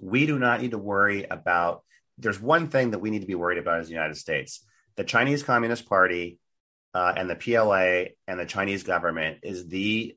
we 0.01 0.27
do 0.27 0.39
not 0.39 0.61
need 0.61 0.71
to 0.71 0.79
worry 0.79 1.25
about. 1.29 1.83
There's 2.17 2.41
one 2.41 2.69
thing 2.69 2.93
that 2.93 3.01
we 3.01 3.11
need 3.11 3.23
to 3.23 3.27
be 3.27 3.35
worried 3.35 3.59
about 3.59 3.81
as 3.81 3.89
the 3.89 3.95
United 3.95 4.17
States. 4.17 4.65
The 4.97 5.05
Chinese 5.05 5.43
Communist 5.43 5.89
Party 5.89 6.39
uh, 6.95 7.13
and 7.17 7.29
the 7.29 7.37
PLA 7.37 8.15
and 8.27 8.41
the 8.41 8.47
Chinese 8.47 8.83
government 8.83 9.39
is 9.43 9.69
the 9.69 10.17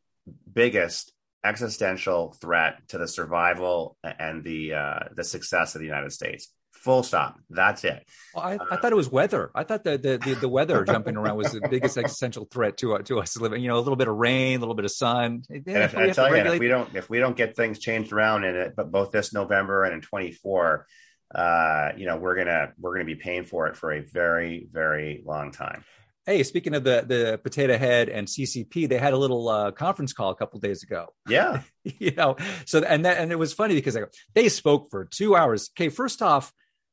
biggest 0.52 1.14
existential 1.44 2.34
threat 2.34 2.88
to 2.90 2.98
the 2.98 3.08
survival 3.08 3.98
and 4.04 4.44
the 4.44 4.74
uh, 4.74 5.00
the 5.14 5.24
success 5.24 5.76
of 5.76 5.80
the 5.80 5.88
United 5.88 6.12
States. 6.12 6.54
Full 6.74 7.04
stop. 7.04 7.38
That's 7.50 7.84
it. 7.84 8.08
Well, 8.34 8.46
I, 8.46 8.58
I 8.72 8.78
thought 8.78 8.94
it 8.94 8.96
was 8.96 9.12
weather. 9.12 9.52
I 9.54 9.66
thought 9.66 9.84
the 9.84 9.98
the, 9.98 10.18
the, 10.18 10.36
the 10.36 10.48
weather 10.48 10.86
jumping 10.86 11.18
around 11.18 11.36
was 11.36 11.52
the 11.52 11.68
biggest 11.70 11.98
existential 11.98 12.46
threat 12.46 12.78
to 12.78 12.96
uh, 12.96 13.00
to 13.00 13.20
us 13.20 13.36
living. 13.36 13.62
You 13.62 13.68
know, 13.68 13.78
a 13.78 13.82
little 13.82 13.98
bit 13.98 14.08
of 14.08 14.16
rain, 14.16 14.58
a 14.58 14.60
little 14.60 14.76
bit 14.76 14.86
of 14.86 14.92
sun. 14.92 15.44
And 15.50 15.68
if, 15.68 15.98
I 15.98 16.12
tell 16.12 16.30
you, 16.30 16.42
if 16.42 16.60
we 16.60 16.70
don't 16.70 16.96
if 16.96 17.10
we 17.10 17.20
don't 17.20 17.36
get 17.36 17.58
things 17.58 17.80
changed 17.80 18.14
around 18.14 18.46
in 18.46 18.56
it, 18.56 18.76
but 18.78 18.92
both 18.92 19.12
this 19.12 19.34
November 19.34 19.84
and 19.84 19.96
in 19.96 20.02
24, 20.02 20.88
uh, 21.34 21.92
you 21.96 22.06
know, 22.06 22.18
we're 22.18 22.36
gonna 22.36 22.74
we're 22.80 22.94
gonna 22.94 23.06
be 23.06 23.16
paying 23.16 23.44
for 23.44 23.68
it 23.68 23.78
for 23.78 23.92
a 23.92 24.02
very 24.02 24.68
very 24.72 25.24
long 25.26 25.52
time. 25.52 25.84
Hey, 26.26 26.44
speaking 26.44 26.76
of 26.76 26.84
the 26.84 27.04
the 27.08 27.40
potato 27.42 27.78
head 27.78 28.10
and 28.10 28.28
CCP, 28.28 28.90
they 28.90 28.98
had 28.98 29.14
a 29.14 29.18
little 29.18 29.48
uh, 29.48 29.72
conference 29.72 30.14
call 30.14 30.32
a 30.32 30.36
couple 30.36 30.60
days 30.60 30.84
ago. 30.84 31.08
Yeah, 31.28 31.62
you 31.84 32.12
know, 32.12 32.36
so 32.66 32.80
and 32.84 33.06
that 33.06 33.18
and 33.18 33.32
it 33.32 33.38
was 33.38 33.54
funny 33.54 33.76
because 33.76 33.98
they 34.34 34.50
spoke 34.50 34.90
for 34.90 35.06
two 35.06 35.36
hours. 35.36 35.70
Okay, 35.76 35.90
first 35.90 36.22
off, 36.22 36.52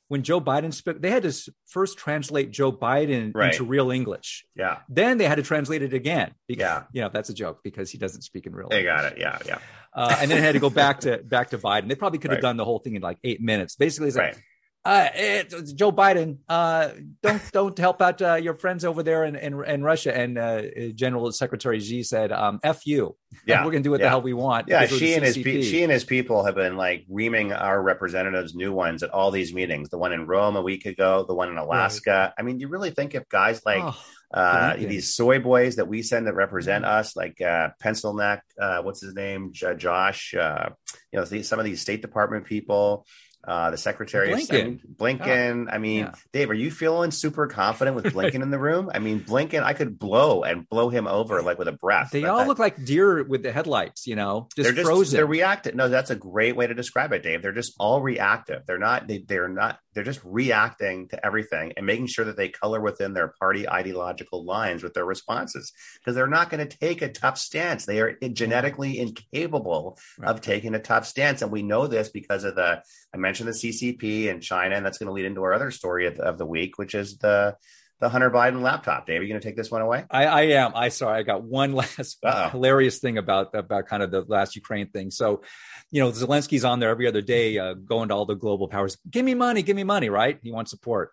when 0.09 0.23
Joe 0.23 0.41
Biden 0.41 0.73
spoke, 0.73 1.01
they 1.01 1.11
had 1.11 1.25
to 1.25 1.33
first 1.67 1.99
translate 1.99 2.51
Joe 2.51 2.71
Biden 2.73 3.33
Right. 3.35 3.53
into 3.53 3.65
real 3.65 3.91
English. 3.91 4.45
yeah, 4.55 4.79
Then 4.89 5.19
they 5.19 5.25
had 5.27 5.37
to 5.37 5.43
translate 5.43 5.83
it 5.83 5.93
again. 5.93 6.33
Because, 6.47 6.61
Yeah. 6.63 6.83
you 6.93 7.01
know 7.03 7.11
that's 7.13 7.29
a 7.31 7.35
joke 7.35 7.61
because 7.65 7.91
he 7.91 7.99
doesn't 7.99 8.23
speak 8.23 8.47
in 8.47 8.55
real. 8.55 8.69
they 8.69 8.81
English. 8.81 8.95
got 8.95 9.13
it. 9.13 9.19
Yeah, 9.19 9.39
yeah, 9.47 9.59
Uh, 9.95 10.17
and 10.21 10.31
then 10.31 10.39
it 10.39 10.45
had 10.45 10.53
to 10.53 10.59
go 10.61 10.71
back 10.71 11.01
to 11.01 11.19
back 11.19 11.51
to 11.51 11.59
Biden. 11.59 11.89
They 11.89 11.95
probably 11.97 12.19
could 12.19 12.31
have 12.31 12.37
Right. 12.39 12.43
done 12.49 12.57
the 12.57 12.65
whole 12.65 12.79
thing 12.79 12.95
in 12.97 13.03
like 13.03 13.19
eight 13.25 13.41
minutes. 13.41 13.75
Basically, 13.77 14.09
it's 14.09 14.17
like, 14.17 14.35
right. 14.35 14.43
Uh, 14.87 15.09
it's 15.15 15.73
Joe 15.73 15.91
Biden, 15.91 16.39
uh, 16.49 16.91
don't 17.21 17.43
don't 17.53 17.77
help 17.77 18.01
out 18.01 18.23
uh, 18.23 18.35
your 18.35 18.55
friends 18.55 18.85
over 18.85 19.03
there 19.03 19.25
in 19.25 19.35
in, 19.35 19.65
in 19.65 19.83
Russia. 19.83 20.17
And 20.17 20.39
uh, 20.39 20.63
General 20.95 21.33
Secretary 21.33 21.81
Xi 21.81 22.05
said, 22.05 22.31
um, 22.31 22.61
"F 22.63 22.87
you. 22.87 23.17
Yeah, 23.47 23.65
we're 23.65 23.73
gonna 23.73 23.83
do 23.83 23.91
what 23.91 24.01
yeah. 24.01 24.07
the 24.07 24.11
hell 24.11 24.23
we 24.23 24.33
want." 24.33 24.69
Yeah, 24.69 24.87
Xi 24.87 25.15
and 25.15 25.25
his 25.25 25.37
pe- 25.37 25.63
Xi 25.63 25.83
and 25.83 25.91
his 25.93 26.05
people 26.05 26.45
have 26.45 26.55
been 26.55 26.77
like 26.77 27.05
reaming 27.09 27.53
our 27.53 27.83
representatives 27.83 28.55
new 28.55 28.73
ones 28.73 29.03
at 29.03 29.11
all 29.11 29.31
these 29.33 29.53
meetings. 29.53 29.91
The 29.91 29.99
one 29.99 30.13
in 30.13 30.25
Rome 30.27 30.55
a 30.57 30.63
week 30.63 30.87
ago, 30.87 31.25
the 31.27 31.35
one 31.35 31.51
in 31.51 31.59
Alaska. 31.59 32.33
I 32.39 32.43
mean, 32.43 32.59
do 32.59 32.63
you 32.63 32.69
really 32.69 32.93
think 32.93 33.15
if 33.17 33.29
guys 33.29 33.61
like 33.67 33.83
Oh, 33.83 34.01
uh, 34.33 34.77
these 34.77 35.15
soy 35.15 35.39
boys 35.41 35.77
that 35.77 35.87
we 35.89 36.03
send 36.03 36.27
that 36.27 36.35
represent 36.35 36.85
Mm-hmm. 36.85 36.95
us, 36.99 37.17
like 37.17 37.41
uh, 37.41 37.71
Pencil 37.81 38.15
Neck, 38.15 38.43
uh, 38.61 38.83
what's 38.83 39.01
his 39.01 39.15
name, 39.15 39.53
Josh, 39.53 40.35
uh, 40.35 40.71
you 41.13 41.19
know, 41.19 41.25
some 41.43 41.59
of 41.59 41.65
these 41.65 41.81
State 41.81 42.03
Department 42.03 42.45
people, 42.47 43.07
uh, 43.47 43.71
the 43.71 43.77
Secretary 43.79 44.33
of 44.33 44.39
Blinken. 44.39 44.45
State, 44.45 44.97
Blinken. 44.99 45.69
I 45.73 45.79
mean, 45.79 46.01
Yeah. 46.01 46.13
Dave, 46.33 46.51
are 46.51 46.55
you 46.55 46.71
feeling 46.71 47.11
super 47.11 47.47
confident 47.47 47.95
with 47.95 48.07
Blinken 48.07 48.43
in 48.43 48.51
the 48.51 48.59
room? 48.59 48.91
I 48.93 48.99
mean, 48.99 49.21
Blinken, 49.21 49.63
I 49.63 49.73
could 49.73 49.99
blow 49.99 50.43
and 50.43 50.69
blow 50.69 50.89
him 50.89 51.07
over 51.07 51.41
like 51.43 51.59
with 51.59 51.69
a 51.69 51.73
breath. 51.73 52.11
they 52.11 52.25
all 52.25 52.39
that- 52.39 52.49
look 52.49 52.59
like 52.59 52.85
deer 52.85 53.23
with 53.23 53.43
the 53.43 53.53
headlights, 53.53 54.07
you 54.07 54.17
know, 54.17 54.49
just 54.57 54.65
they're 54.65 54.73
just 54.73 54.87
frozen. 54.87 55.17
they're 55.17 55.27
reactive. 55.27 55.75
No, 55.75 55.89
that's 55.89 56.11
a 56.11 56.17
great 56.17 56.57
way 56.57 56.67
to 56.67 56.75
describe 56.75 57.13
it, 57.13 57.23
Dave. 57.23 57.41
They're 57.43 57.53
just 57.53 57.75
all 57.79 58.01
reactive. 58.03 58.63
They're 58.67 58.79
not 58.79 59.07
they, 59.07 59.19
they're 59.19 59.49
not 59.49 59.79
they're 59.95 60.05
just 60.05 60.21
reacting 60.25 61.09
to 61.09 61.25
everything 61.25 61.73
and 61.77 61.87
making 61.87 62.07
sure 62.09 62.25
that 62.27 62.37
they 62.37 62.49
color 62.51 62.81
within 62.83 63.15
their 63.15 63.29
party 63.41 63.67
ideological 63.69 64.45
lines 64.45 64.83
with 64.83 64.93
their 64.93 65.07
responses 65.07 65.73
because 65.99 66.15
they're 66.15 66.27
not 66.27 66.51
going 66.51 66.67
to 66.67 66.77
take 66.79 67.01
a 67.01 67.09
tough 67.11 67.39
stance. 67.39 67.87
They 67.87 68.01
are 68.01 68.13
genetically 68.33 68.99
incapable 68.99 69.99
Right. 70.19 70.29
of 70.31 70.41
taking 70.41 70.75
a 70.75 70.79
tough 70.79 71.07
stance, 71.07 71.43
and 71.43 71.51
we 71.51 71.63
know 71.63 71.87
this 71.87 72.09
because 72.09 72.45
of 72.45 72.55
the 72.57 72.83
I 73.15 73.17
mentioned 73.17 73.36
the 73.45 73.53
CCP 73.53 74.31
and 74.31 74.43
China, 74.43 74.77
and 74.77 74.85
that's 74.85 74.99
going 74.99 75.09
to 75.09 75.13
lead 75.13 75.25
into 75.25 75.43
our 75.43 75.53
other 75.53 75.71
story 75.71 76.07
of, 76.07 76.19
of 76.19 76.39
the 76.39 76.47
week, 76.47 76.79
which 76.79 76.95
is 76.95 77.19
the 77.19 77.57
the 77.99 78.09
Hunter 78.11 78.31
Biden 78.31 78.61
laptop. 78.61 79.07
Dave, 79.07 79.21
are 79.21 79.25
you 79.25 79.29
going 79.31 79.41
to 79.41 79.47
take 79.47 79.57
this 79.57 79.71
one 79.71 79.81
away? 79.81 80.05
I, 80.11 80.27
I 80.27 80.43
am. 80.43 80.73
I 80.75 80.91
sorry. 80.91 81.19
I 81.19 81.23
got 81.23 81.43
one 81.43 81.73
last 81.75 82.19
Uh-oh. 82.23 82.51
hilarious 82.51 82.99
thing 82.99 83.19
about 83.19 83.55
about 83.55 83.87
kind 83.87 84.03
of 84.03 84.11
the 84.11 84.23
last 84.23 84.55
Ukraine 84.55 84.89
thing. 84.91 85.11
So, 85.11 85.43
you 85.91 86.03
know, 86.03 86.11
Zelensky's 86.11 86.65
on 86.65 86.79
there 86.79 86.91
every 86.91 87.07
other 87.07 87.23
day, 87.23 87.59
uh, 87.59 87.75
going 87.75 88.09
to 88.09 88.15
all 88.15 88.27
the 88.27 88.35
global 88.35 88.69
powers. 88.69 88.99
Give 89.11 89.25
me 89.25 89.35
money. 89.35 89.63
Give 89.63 89.77
me 89.77 89.85
money. 89.85 90.11
Right? 90.11 90.39
He 90.43 90.53
wants 90.53 90.71
support. 90.71 91.13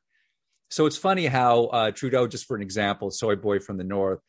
So 0.70 0.86
it's 0.88 0.98
funny 0.98 1.28
how 1.28 1.66
uh, 1.66 1.92
Trudeau, 1.92 2.28
just 2.28 2.46
for 2.46 2.56
an 2.56 2.64
example, 2.64 3.12
soy 3.12 3.36
boy 3.36 3.60
from 3.60 3.78
the 3.78 3.84
north, 3.84 4.20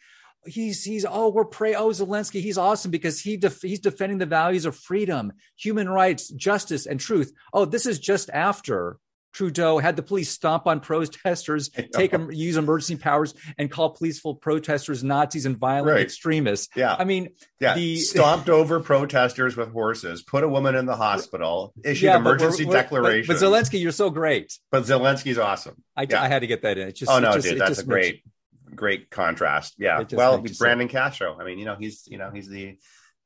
he's 0.46 0.84
he's 0.84 1.04
oh 1.08 1.28
we're 1.28 1.44
pray 1.44 1.74
oh 1.74 1.90
Zelensky 1.90 2.40
he's 2.40 2.58
awesome 2.58 2.90
because 2.90 3.20
he 3.20 3.36
def- 3.36 3.62
he's 3.62 3.80
defending 3.80 4.18
the 4.18 4.26
values 4.26 4.66
of 4.66 4.76
freedom, 4.76 5.32
human 5.56 5.88
rights, 5.88 6.28
justice, 6.28 6.86
and 6.86 7.00
truth. 7.00 7.32
Oh, 7.52 7.64
this 7.64 7.86
is 7.86 7.98
just 7.98 8.30
after 8.30 8.98
Trudeau 9.34 9.78
had 9.78 9.96
the 9.96 10.02
police 10.02 10.30
stomp 10.30 10.66
on 10.66 10.80
protesters, 10.80 11.68
take 11.92 12.12
them, 12.12 12.30
use 12.30 12.56
emergency 12.56 12.96
powers, 12.96 13.34
and 13.58 13.70
call 13.70 13.90
peaceful 13.90 14.36
protesters 14.36 15.02
Nazis 15.02 15.44
and 15.44 15.58
violent 15.58 15.96
right. 15.96 16.02
extremists. 16.02 16.68
Yeah, 16.76 16.94
I 16.96 17.04
mean, 17.04 17.30
yeah, 17.58 17.74
the 17.74 17.96
stomped 17.98 18.48
over 18.48 18.80
protesters 18.80 19.56
with 19.56 19.72
horses, 19.72 20.22
put 20.22 20.44
a 20.44 20.48
woman 20.48 20.76
in 20.76 20.86
the 20.86 20.96
hospital, 20.96 21.74
issued 21.84 22.04
yeah, 22.04 22.16
emergency 22.16 22.64
declaration. 22.64 23.26
But, 23.26 23.40
but, 23.40 23.46
Zelensky, 23.46 23.80
you're 23.80 23.92
so 23.92 24.08
great. 24.08 24.56
But 24.70 24.84
Zelensky's 24.84 25.38
awesome. 25.38 25.82
I, 25.96 26.06
yeah. 26.08 26.22
I 26.22 26.28
had 26.28 26.40
to 26.40 26.46
get 26.46 26.62
that 26.62 26.78
in. 26.78 26.88
It 26.88 26.96
just, 26.96 27.10
oh 27.10 27.18
no, 27.18 27.32
just, 27.32 27.48
dude, 27.48 27.60
that's 27.60 27.80
a 27.80 27.84
great, 27.84 28.22
great 28.74 29.10
contrast. 29.10 29.74
Yeah, 29.78 30.02
well, 30.12 30.42
Brandon 30.58 30.88
Castro. 30.88 31.38
I 31.40 31.44
mean, 31.44 31.58
you 31.58 31.64
know, 31.64 31.76
he's 31.78 32.06
you 32.06 32.18
know 32.18 32.30
he's 32.32 32.48
the 32.48 32.76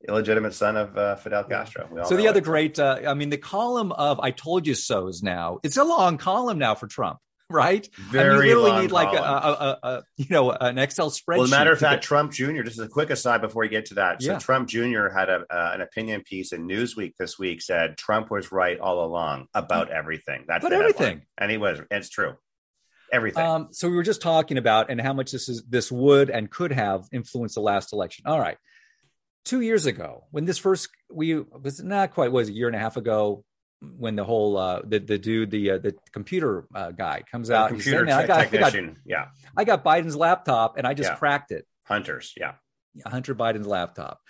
illegitimate 0.06 0.54
son 0.54 0.76
of 0.76 0.96
uh, 0.96 1.16
Fidel 1.16 1.44
Castro. 1.44 1.88
So 2.04 2.16
the 2.16 2.28
other 2.28 2.38
it. 2.38 2.44
great, 2.44 2.78
uh, 2.78 3.00
I 3.06 3.14
mean, 3.14 3.30
the 3.30 3.38
column 3.38 3.92
of 3.92 4.20
"I 4.20 4.30
told 4.30 4.66
you 4.66 4.74
so"s 4.74 5.22
now. 5.22 5.58
It's 5.62 5.76
a 5.76 5.84
long 5.84 6.18
column 6.18 6.58
now 6.58 6.74
for 6.74 6.86
Trump, 6.86 7.18
right? 7.50 7.88
Very 8.10 8.30
I 8.30 8.38
mean, 8.38 8.48
you 8.48 8.64
really 8.64 8.82
need 8.82 8.90
like 8.92 9.16
a, 9.16 9.22
a, 9.22 9.78
a, 9.82 10.02
you 10.16 10.26
know 10.30 10.50
an 10.50 10.78
Excel 10.78 11.10
spreadsheet. 11.10 11.36
Well, 11.38 11.44
as 11.44 11.52
a 11.52 11.56
matter 11.56 11.72
of 11.72 11.78
fact, 11.78 12.02
get... 12.02 12.02
Trump 12.02 12.32
Jr. 12.32 12.62
Just 12.62 12.78
as 12.78 12.86
a 12.86 12.88
quick 12.88 13.10
aside 13.10 13.40
before 13.40 13.62
we 13.62 13.68
get 13.68 13.86
to 13.86 13.94
that, 13.94 14.22
so 14.22 14.32
yeah. 14.32 14.38
Trump 14.38 14.68
Jr. 14.68 15.08
had 15.08 15.28
a, 15.28 15.44
uh, 15.50 15.72
an 15.74 15.80
opinion 15.80 16.22
piece 16.22 16.52
in 16.52 16.68
Newsweek 16.68 17.14
this 17.18 17.38
week 17.38 17.62
said 17.62 17.96
Trump 17.96 18.30
was 18.30 18.52
right 18.52 18.78
all 18.78 19.04
along 19.04 19.46
about 19.54 19.90
everything. 19.90 20.44
That's 20.46 20.62
but 20.62 20.72
everything, 20.72 21.22
and 21.36 21.50
he 21.50 21.58
was. 21.58 21.80
It's 21.90 22.08
true 22.08 22.36
everything. 23.12 23.44
Um, 23.44 23.68
so 23.72 23.88
we 23.88 23.96
were 23.96 24.02
just 24.02 24.22
talking 24.22 24.58
about 24.58 24.90
and 24.90 25.00
how 25.00 25.12
much 25.12 25.32
this 25.32 25.48
is 25.48 25.62
this 25.68 25.90
would 25.90 26.30
and 26.30 26.50
could 26.50 26.72
have 26.72 27.06
influenced 27.12 27.54
the 27.54 27.60
last 27.60 27.92
election. 27.92 28.26
All 28.26 28.38
right. 28.38 28.58
Two 29.44 29.60
years 29.60 29.86
ago 29.86 30.24
when 30.30 30.44
this 30.44 30.58
first 30.58 30.88
we 31.10 31.38
was 31.38 31.82
not 31.82 32.12
quite 32.12 32.32
was 32.32 32.48
a 32.48 32.52
year 32.52 32.66
and 32.66 32.76
a 32.76 32.78
half 32.78 32.96
ago 32.96 33.44
when 33.80 34.16
the 34.16 34.24
whole 34.24 34.56
uh 34.56 34.82
the 34.84 34.98
the 34.98 35.18
dude 35.18 35.50
the 35.50 35.70
uh, 35.70 35.78
the 35.78 35.94
computer 36.12 36.66
uh, 36.74 36.90
guy 36.90 37.22
comes 37.30 37.50
out 37.50 37.68
computer 37.68 38.04
te- 38.04 38.12
I 38.12 38.26
got, 38.26 38.40
technician 38.40 38.84
I 38.84 38.88
got, 38.88 38.96
yeah. 39.06 39.26
I 39.56 39.64
got 39.64 39.84
Biden's 39.84 40.16
laptop 40.16 40.76
and 40.76 40.86
I 40.86 40.94
just 40.94 41.10
yeah. 41.10 41.16
cracked 41.16 41.52
it. 41.52 41.64
Hunter's. 41.84 42.34
Yeah. 42.36 42.54
Hunter 43.06 43.34
Biden's 43.34 43.66
laptop 43.66 44.20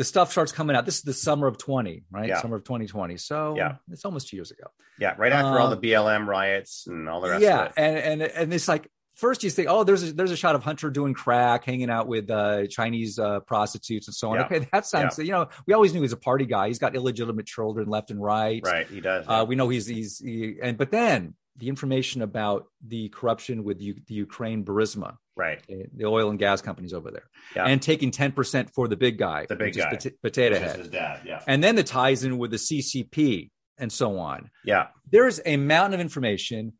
the 0.00 0.04
stuff 0.04 0.32
starts 0.32 0.50
coming 0.50 0.74
out 0.74 0.86
this 0.86 0.96
is 0.96 1.02
the 1.02 1.12
summer 1.12 1.46
of 1.46 1.58
20 1.58 2.04
right 2.10 2.30
yeah. 2.30 2.40
summer 2.40 2.56
of 2.56 2.64
2020 2.64 3.18
so 3.18 3.54
yeah 3.54 3.74
it's 3.90 4.06
almost 4.06 4.28
two 4.28 4.36
years 4.36 4.50
ago 4.50 4.64
yeah 4.98 5.14
right 5.18 5.30
after 5.30 5.60
all 5.60 5.68
the 5.68 5.76
um, 5.76 5.82
BLM 5.82 6.26
riots 6.26 6.86
and 6.86 7.06
all 7.06 7.20
the 7.20 7.28
rest 7.28 7.42
yeah 7.42 7.70
and 7.76 7.98
and 7.98 8.22
and 8.22 8.54
it's 8.54 8.66
like 8.66 8.88
first 9.20 9.44
you 9.44 9.50
think, 9.50 9.68
oh, 9.68 9.84
there's 9.84 10.02
a, 10.02 10.12
there's 10.14 10.30
a 10.30 10.36
shot 10.36 10.54
of 10.54 10.62
Hunter 10.62 10.88
doing 10.88 11.12
crack, 11.12 11.64
hanging 11.64 11.90
out 11.90 12.08
with 12.08 12.30
uh, 12.30 12.66
Chinese 12.68 13.18
uh, 13.18 13.40
prostitutes 13.40 14.08
and 14.08 14.14
so 14.14 14.30
on. 14.30 14.36
Yeah. 14.36 14.44
Okay, 14.46 14.68
that 14.72 14.86
sounds. 14.86 15.18
Yeah. 15.18 15.24
You 15.24 15.32
know, 15.32 15.48
we 15.66 15.74
always 15.74 15.92
knew 15.92 16.00
he's 16.00 16.14
a 16.14 16.16
party 16.16 16.46
guy. 16.46 16.68
He's 16.68 16.78
got 16.78 16.96
illegitimate 16.96 17.44
children 17.44 17.86
left 17.88 18.10
and 18.10 18.20
right. 18.20 18.62
Right, 18.64 18.88
he 18.88 19.02
does. 19.02 19.26
Uh, 19.28 19.44
we 19.46 19.56
know 19.56 19.68
he's 19.68 19.86
he's 19.86 20.18
he, 20.18 20.56
and 20.62 20.78
but 20.78 20.90
then 20.90 21.34
the 21.60 21.68
information 21.68 22.22
about 22.22 22.66
the 22.86 23.08
corruption 23.10 23.62
with 23.64 23.80
U, 23.80 23.94
the 24.06 24.14
Ukraine 24.14 24.64
Burisma, 24.64 25.16
right, 25.36 25.62
the 25.68 26.06
oil 26.06 26.30
and 26.30 26.38
gas 26.38 26.60
companies 26.60 26.92
over 26.92 27.10
there, 27.10 27.28
yeah. 27.54 27.66
and 27.66 27.80
taking 27.80 28.10
ten 28.10 28.32
percent 28.32 28.70
for 28.70 28.88
the 28.88 28.96
big 28.96 29.18
guy, 29.18 29.46
the 29.48 29.56
big 29.56 29.76
guy, 29.76 29.90
pot- 29.90 30.12
potato 30.22 30.58
head, 30.58 30.78
his 30.78 30.88
dad, 30.88 31.20
yeah, 31.24 31.42
and 31.46 31.62
then 31.62 31.76
the 31.76 31.84
ties 31.84 32.24
in 32.24 32.38
with 32.38 32.50
the 32.50 32.56
CCP 32.56 33.50
and 33.78 33.92
so 33.92 34.18
on. 34.18 34.50
Yeah, 34.64 34.88
there's 35.10 35.40
a 35.46 35.56
mountain 35.56 35.94
of 35.94 36.00
information 36.00 36.72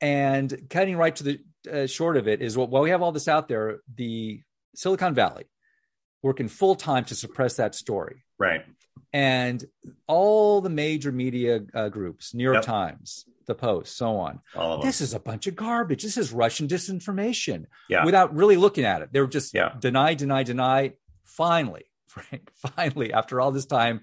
and 0.00 0.68
cutting 0.70 0.96
right 0.96 1.14
to 1.16 1.24
the 1.24 1.40
uh, 1.70 1.86
short 1.86 2.16
of 2.16 2.28
it 2.28 2.40
is 2.40 2.56
what 2.56 2.70
while 2.70 2.82
we 2.82 2.90
have 2.90 3.02
all 3.02 3.12
this 3.12 3.28
out 3.28 3.48
there, 3.48 3.80
the 3.96 4.40
Silicon 4.74 5.14
Valley 5.14 5.44
working 6.22 6.48
full 6.48 6.74
time 6.74 7.04
to 7.06 7.14
suppress 7.14 7.56
that 7.56 7.74
story. 7.74 8.24
Right. 8.38 8.64
And 9.12 9.64
all 10.06 10.60
the 10.60 10.70
major 10.70 11.12
media 11.12 11.60
uh, 11.74 11.88
groups, 11.88 12.34
New 12.34 12.44
York 12.44 12.56
yep. 12.56 12.64
Times, 12.64 13.24
the 13.48 13.56
Post, 13.56 13.96
so 13.96 14.16
on. 14.16 14.40
This 14.82 15.00
is 15.00 15.14
a 15.14 15.18
bunch 15.18 15.48
of 15.48 15.56
garbage. 15.56 16.04
This 16.04 16.16
is 16.16 16.32
Russian 16.32 16.68
disinformation. 16.68 17.64
Yeah. 17.88 18.04
Without 18.04 18.36
really 18.36 18.56
looking 18.56 18.84
at 18.84 19.02
it, 19.02 19.12
they 19.12 19.20
were 19.20 19.26
just 19.26 19.52
yeah. 19.52 19.74
deny, 19.80 20.14
deny, 20.14 20.44
deny. 20.44 20.92
Finally, 21.24 21.84
Frank, 22.06 22.50
finally, 22.54 23.12
after 23.12 23.40
all 23.40 23.50
this 23.50 23.66
time, 23.66 24.02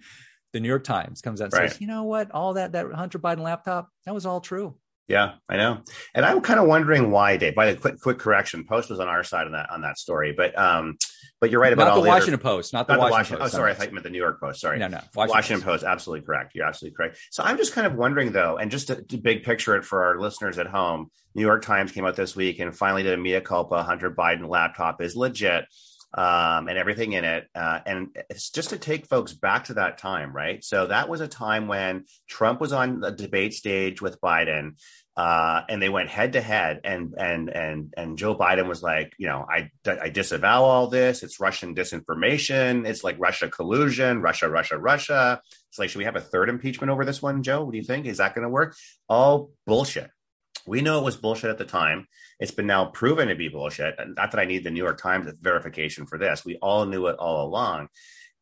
the 0.52 0.60
New 0.60 0.68
York 0.68 0.84
Times 0.84 1.22
comes 1.22 1.42
out 1.42 1.46
and 1.46 1.54
right. 1.54 1.72
says, 1.72 1.82
"You 1.82 1.88
know 1.88 2.04
what? 2.04 2.32
All 2.32 2.54
that 2.54 2.74
that 2.74 2.92
Hunter 2.92 3.20
Biden 3.20 3.40
laptop 3.40 3.90
that 4.06 4.14
was 4.14 4.26
all 4.26 4.42
true." 4.42 4.76
Yeah, 5.08 5.34
I 5.48 5.58
know. 5.58 5.82
And 6.16 6.26
I'm 6.26 6.42
kind 6.42 6.60
of 6.60 6.68
wondering 6.68 7.12
why, 7.12 7.38
Dave. 7.38 7.54
By 7.54 7.74
the 7.74 7.80
quick 7.80 8.00
quick 8.00 8.18
correction, 8.18 8.66
Post 8.66 8.90
was 8.90 9.00
on 9.00 9.08
our 9.08 9.24
side 9.24 9.46
on 9.46 9.52
that 9.52 9.70
on 9.70 9.82
that 9.82 10.00
story, 10.00 10.34
but 10.36 10.58
um, 10.58 10.98
but 11.40 11.52
you're 11.52 11.62
right 11.62 11.74
about 11.74 11.90
not 11.90 12.02
the, 12.02 12.08
Washington 12.08 12.34
other, 12.36 12.44
Post, 12.44 12.74
not 12.74 12.88
the, 12.88 12.94
not 12.94 13.00
Washington, 13.02 13.14
Washington 13.14 13.38
Post. 13.40 13.54
Oh, 13.54 13.58
sorry, 13.58 13.72
I 13.72 13.74
thought 13.76 13.88
you 13.88 13.94
meant 13.94 14.04
the 14.04 14.10
New 14.10 14.18
York 14.18 14.40
Post. 14.40 14.62
Sorry, 14.62 14.80
no, 14.80 14.88
no, 14.88 15.00
Washington, 15.16 15.36
Washington 15.36 15.62
Post. 15.64 15.84
Post. 15.84 15.92
Absolutely 15.92 16.26
correct. 16.26 16.56
You're 16.56 16.66
absolutely 16.66 16.96
correct. 16.96 17.20
So 17.30 17.44
I'm 17.44 17.58
just 17.58 17.74
kind 17.74 17.86
of 17.86 17.94
wondering 17.96 18.32
though, 18.32 18.58
and 18.58 18.72
just 18.72 18.88
to, 18.88 19.04
to, 19.04 19.18
big 19.18 19.44
picture 19.44 19.76
it 19.76 19.86
for 19.86 20.04
our 20.04 20.20
listeners 20.20 20.58
at 20.58 20.68
home. 20.68 21.12
New 21.36 21.42
York 21.42 21.64
Times 21.64 21.92
came 21.92 22.06
out 22.06 22.16
this 22.16 22.36
week 22.36 22.60
and 22.60 22.76
finally 22.76 23.04
did 23.04 23.14
a 23.14 23.18
mea 23.18 23.42
culpa. 23.42 23.84
Hunter 23.84 24.10
Biden 24.10 24.48
laptop 24.48 25.02
is 25.02 25.18
legit. 25.18 25.66
Um, 26.18 26.70
and 26.70 26.78
everything 26.78 27.12
in 27.12 27.26
it. 27.26 27.48
Uh, 27.54 27.80
and 27.86 28.16
it's 28.30 28.50
just 28.50 28.70
to 28.70 28.78
take 28.78 29.06
folks 29.06 29.34
back 29.34 29.66
to 29.66 29.74
that 29.74 29.98
time, 29.98 30.34
right? 30.34 30.64
So 30.64 30.86
that 30.88 31.10
was 31.10 31.20
a 31.20 31.28
time 31.28 31.68
when 31.68 32.06
Trump 32.30 32.62
was 32.62 32.72
on 32.72 33.02
the 33.02 33.12
debate 33.12 33.54
stage 33.54 34.02
with 34.02 34.22
Biden 34.22 34.76
uh, 35.18 35.62
and 35.70 35.82
they 35.82 35.88
went 35.88 36.10
head 36.10 36.34
to 36.34 36.42
head, 36.42 36.82
and 36.84 37.14
and 37.18 37.50
and 37.50 37.94
and 37.96 38.18
Joe 38.18 38.36
Biden 38.36 38.68
was 38.68 38.84
like, 38.84 39.14
you 39.18 39.28
know, 39.28 39.46
I 39.50 39.72
I 39.88 40.10
disavow 40.10 40.64
all 40.64 40.88
this. 40.88 41.24
It's 41.24 41.40
Russian 41.40 41.74
disinformation. 41.74 42.86
It's 42.86 43.04
like 43.04 43.16
Russia 43.18 43.48
collusion. 43.48 44.22
Russia, 44.22 44.50
Russia, 44.50 44.78
Russia. 44.78 45.42
It's 45.70 45.80
like, 45.80 45.90
should 45.90 46.00
we 46.00 46.06
have 46.06 46.18
a 46.18 46.22
third 46.22 46.50
impeachment 46.50 46.92
over 46.92 47.06
this 47.06 47.22
one, 47.22 47.44
Joe? 47.44 47.64
What 47.64 47.72
do 47.72 47.78
you 47.78 47.84
think? 47.84 48.08
Is 48.08 48.18
that 48.18 48.36
going 48.36 48.44
to 48.44 48.50
work? 48.50 48.76
All 49.08 49.52
bullshit. 49.66 50.10
We 50.68 50.82
know 50.82 51.00
it 51.00 51.04
was 51.04 51.18
bullshit 51.18 51.50
at 51.50 51.58
the 51.58 51.66
time. 51.66 52.08
It's 52.40 52.52
been 52.52 52.68
now 52.68 52.86
proven 52.86 53.28
to 53.28 53.36
be 53.36 53.50
bullshit. 53.50 53.96
Not 54.00 54.32
that 54.32 54.40
I 54.40 54.46
need 54.46 54.64
the 54.64 54.72
New 54.72 54.84
York 54.84 55.00
Times 55.00 55.32
verification 55.40 56.06
for 56.06 56.18
this. 56.18 56.44
We 56.44 56.58
all 56.58 56.86
knew 56.86 57.08
it 57.08 57.18
all 57.18 57.46
along. 57.48 57.90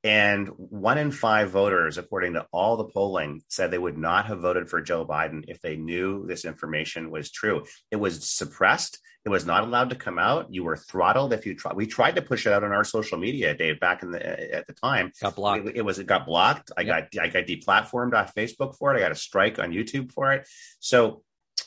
And 0.06 0.50
one 0.58 0.98
in 0.98 1.12
five 1.12 1.52
voters, 1.52 1.98
according 1.98 2.34
to 2.34 2.46
all 2.52 2.76
the 2.76 2.84
polling, 2.86 3.42
said 3.48 3.72
they 3.72 3.78
would 3.78 3.98
not 3.98 4.26
have 4.26 4.42
voted 4.42 4.70
for 4.70 4.82
Joe 4.82 5.06
Biden 5.06 5.46
if 5.48 5.62
they 5.62 5.78
knew 5.78 6.28
this 6.28 6.44
information 6.44 7.10
was 7.10 7.32
true. 7.32 7.64
It 7.90 7.96
was 7.96 8.30
suppressed. 8.30 9.00
It 9.26 9.30
was 9.30 9.46
not 9.46 9.64
allowed 9.64 9.92
to 9.92 9.96
come 9.96 10.20
out. 10.20 10.54
You 10.54 10.66
were 10.66 10.76
throttled 10.76 11.32
if 11.32 11.46
you 11.46 11.56
tried. 11.56 11.78
We 11.78 11.88
tried 11.88 12.18
to 12.18 12.22
push 12.22 12.46
it 12.46 12.52
out 12.52 12.66
on 12.66 12.74
our 12.74 12.84
social 12.84 13.18
media, 13.18 13.54
Dave, 13.54 13.80
back 13.80 14.04
in 14.04 14.12
the 14.12 14.54
at 14.54 14.68
the 14.68 14.74
time. 14.74 15.14
Got 15.22 15.38
blocked. 15.38 15.68
It, 15.70 15.78
it 15.78 15.86
was 15.86 16.00
it 16.00 16.08
got 16.08 16.26
blocked. 16.26 16.72
I 16.78 16.82
yep. 16.82 17.10
got 17.14 17.24
I 17.24 17.28
got 17.30 17.46
deplatformed 17.46 18.14
off 18.14 18.36
Facebook 18.36 18.76
for 18.78 18.94
it. 18.94 18.98
I 18.98 19.00
got 19.00 19.14
a 19.14 19.16
strike 19.16 19.60
on 19.60 19.72
YouTube 19.72 20.12
for 20.12 20.34
it. 20.34 20.46
So 20.82 21.24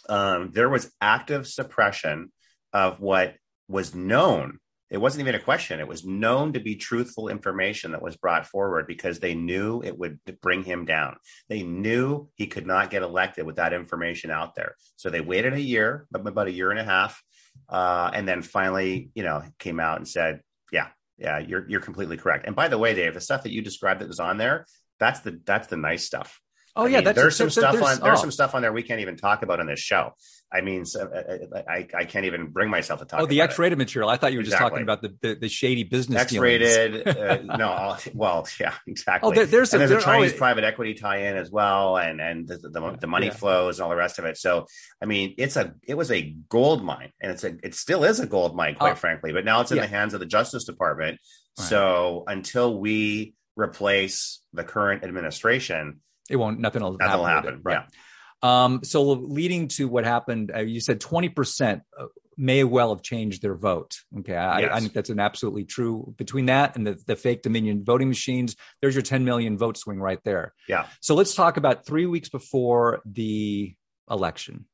um, 0.09 0.51
there 0.53 0.69
was 0.69 0.91
active 1.01 1.47
suppression 1.47 2.33
of 2.73 3.01
what 3.01 3.35
was 3.69 3.95
known 3.95 4.59
it 4.89 4.99
wasn't 4.99 5.23
even 5.23 5.35
a 5.35 5.43
question. 5.43 5.81
It 5.81 5.89
was 5.89 6.05
known 6.05 6.53
to 6.53 6.61
be 6.61 6.77
truthful 6.77 7.29
information 7.29 7.91
that 7.91 8.03
was 8.03 8.17
brought 8.17 8.47
forward 8.47 8.87
because 8.87 9.19
they 9.19 9.35
knew 9.35 9.83
it 9.83 9.99
would 9.99 10.21
bring 10.41 10.63
him 10.63 10.85
down. 10.85 11.17
They 11.49 11.63
knew 11.63 12.29
he 12.35 12.47
could 12.47 12.67
not 12.67 12.91
get 12.91 13.03
elected 13.03 13.47
with 13.47 13.57
that 13.57 13.73
information 13.73 14.31
out 14.31 14.55
there. 14.55 14.77
So 14.95 15.11
they 15.11 15.21
waited 15.21 15.55
a 15.55 15.61
year, 15.61 16.07
about 16.15 16.47
a 16.47 16.53
year 16.53 16.71
and 16.71 16.79
a 16.79 16.85
half, 16.85 17.21
uh, 17.69 18.11
and 18.15 18.29
then 18.29 18.43
finally, 18.43 19.11
you 19.15 19.25
know, 19.25 19.43
came 19.59 19.81
out 19.81 19.99
and 19.99 20.07
said, 20.07 20.41
"Yeah, 20.71 20.89
yeah, 21.19 21.39
you're 21.39 21.69
you're 21.69 21.81
completely 21.81 22.17
correct." 22.17 22.47
And 22.47 22.55
by 22.55 22.69
the 22.69 22.79
way, 22.79 22.95
Dave, 22.95 23.15
the 23.15 23.21
stuff 23.21 23.43
that 23.43 23.53
you 23.53 23.63
described 23.63 24.01
that 24.01 24.09
was 24.09 24.21
on 24.21 24.39
there, 24.39 24.67
that's 25.01 25.21
the 25.21 25.41
that's 25.45 25.67
the 25.67 25.77
nice 25.77 26.05
stuff. 26.05 26.41
Oh 26.77 26.85
I 26.85 26.89
yeah, 26.89 27.01
mean, 27.01 27.15
there's 27.15 27.37
some 27.37 27.49
stuff 27.49 27.73
there's, 27.73 27.85
on 27.85 28.01
there's 28.01 28.19
oh. 28.19 28.21
some 28.21 28.31
stuff 28.31 28.55
on 28.55 28.61
there 28.61 28.73
we 28.73 28.83
can't 28.83 29.01
even 29.01 29.17
talk 29.17 29.43
about 29.43 29.61
on 29.61 29.67
this 29.67 29.81
show. 29.81 30.13
I 30.53 30.61
mean, 30.61 30.85
so, 30.85 31.01
uh, 31.01 31.57
uh, 31.57 31.63
I, 31.69 31.89
I 31.93 32.05
can't 32.05 32.25
even 32.27 32.49
bring 32.49 32.71
myself 32.71 33.01
to 33.01 33.07
talk. 33.07 33.21
Oh, 33.21 33.27
the 33.27 33.41
X-rated 33.41 33.77
it. 33.77 33.79
material. 33.79 34.09
I 34.09 34.17
thought 34.17 34.33
you 34.33 34.39
were 34.39 34.45
exactly. 34.45 34.65
just 34.65 34.71
talking 34.71 34.83
about 34.83 35.03
the 35.03 35.17
the, 35.21 35.35
the 35.41 35.49
shady 35.49 35.83
business. 35.85 36.21
X-rated. 36.23 37.09
uh, 37.09 37.39
no, 37.57 37.97
well, 38.15 38.47
yeah, 38.61 38.75
exactly. 38.87 39.29
Oh, 39.29 39.35
there, 39.35 39.47
there's 39.47 39.75
a, 39.75 39.79
there's 39.79 39.91
a 39.91 39.95
Chinese 39.95 40.07
always... 40.07 40.33
private 40.35 40.65
equity 40.65 40.95
tie-in 40.95 41.37
as 41.37 41.51
well, 41.51 41.97
and 41.97 42.21
and 42.21 42.47
the, 42.47 42.59
the, 42.59 42.97
the 43.01 43.07
money 43.07 43.27
yeah. 43.27 43.33
flows 43.33 43.79
and 43.79 43.85
all 43.85 43.91
the 43.91 43.97
rest 43.97 44.19
of 44.19 44.25
it. 44.27 44.37
So, 44.37 44.67
I 45.03 45.07
mean, 45.07 45.35
it's 45.39 45.57
a 45.57 45.75
it 45.83 45.95
was 45.95 46.11
a 46.11 46.37
gold 46.49 46.85
mine, 46.85 47.11
and 47.21 47.33
it's 47.33 47.43
a 47.43 47.57
it 47.63 47.75
still 47.75 48.05
is 48.05 48.21
a 48.21 48.27
gold 48.27 48.55
mine, 48.55 48.75
quite 48.77 48.93
uh, 48.93 48.97
frankly. 48.97 49.33
But 49.33 49.45
now 49.45 49.63
it's 49.63 49.73
in 49.73 49.79
yeah. 49.79 49.85
the 49.85 49.89
hands 49.89 50.15
of 50.15 50.21
the 50.21 50.27
Justice 50.27 50.65
Department. 50.65 51.19
Right. 51.59 51.69
So 51.69 52.25
until 52.29 52.79
we 52.79 53.35
replace 53.57 54.43
the 54.53 54.63
current 54.63 55.03
administration, 55.03 56.01
it 56.31 56.37
won't. 56.37 56.61
Nothing 56.61 56.83
will 56.83 56.93
nothing 56.93 57.07
happen. 57.07 57.19
Will 57.21 57.27
happen. 57.27 57.61
Right. 57.63 57.83
Yeah. 57.83 58.65
Um, 58.65 58.81
so 58.85 59.03
leading 59.03 59.69
to 59.69 59.89
what 59.89 60.05
happened, 60.05 60.53
uh, 60.55 60.61
you 60.61 60.81
said 60.81 61.01
20% 61.01 61.81
uh, 61.99 62.07
may 62.37 62.65
well 62.65 62.91
have 62.91 63.03
changed 63.03 63.43
their 63.43 63.55
vote. 63.55 63.97
Okay. 64.19 64.37
I, 64.37 64.61
Yes. 64.61 64.71
I 64.73 64.81
think 64.81 64.93
that's 64.93 65.11
an 65.11 65.21
absolutely 65.21 65.65
true 65.65 66.15
between 66.19 66.47
that 66.47 66.77
and 66.77 66.87
the, 66.87 66.99
the 67.07 67.17
fake 67.17 67.43
Dominion 67.43 67.83
voting 67.85 68.09
machines. 68.09 68.57
There's 68.83 68.95
your 68.95 69.03
10 69.03 69.25
million 69.25 69.57
vote 69.57 69.79
swing 69.79 69.99
right 69.99 70.21
there. 70.25 70.53
Yeah. 70.69 70.87
So 71.01 71.15
let's 71.15 71.35
talk 71.35 71.57
about 71.57 71.87
three 71.87 72.07
weeks 72.07 72.29
before 72.29 73.01
the 73.07 73.75
election. 74.11 74.67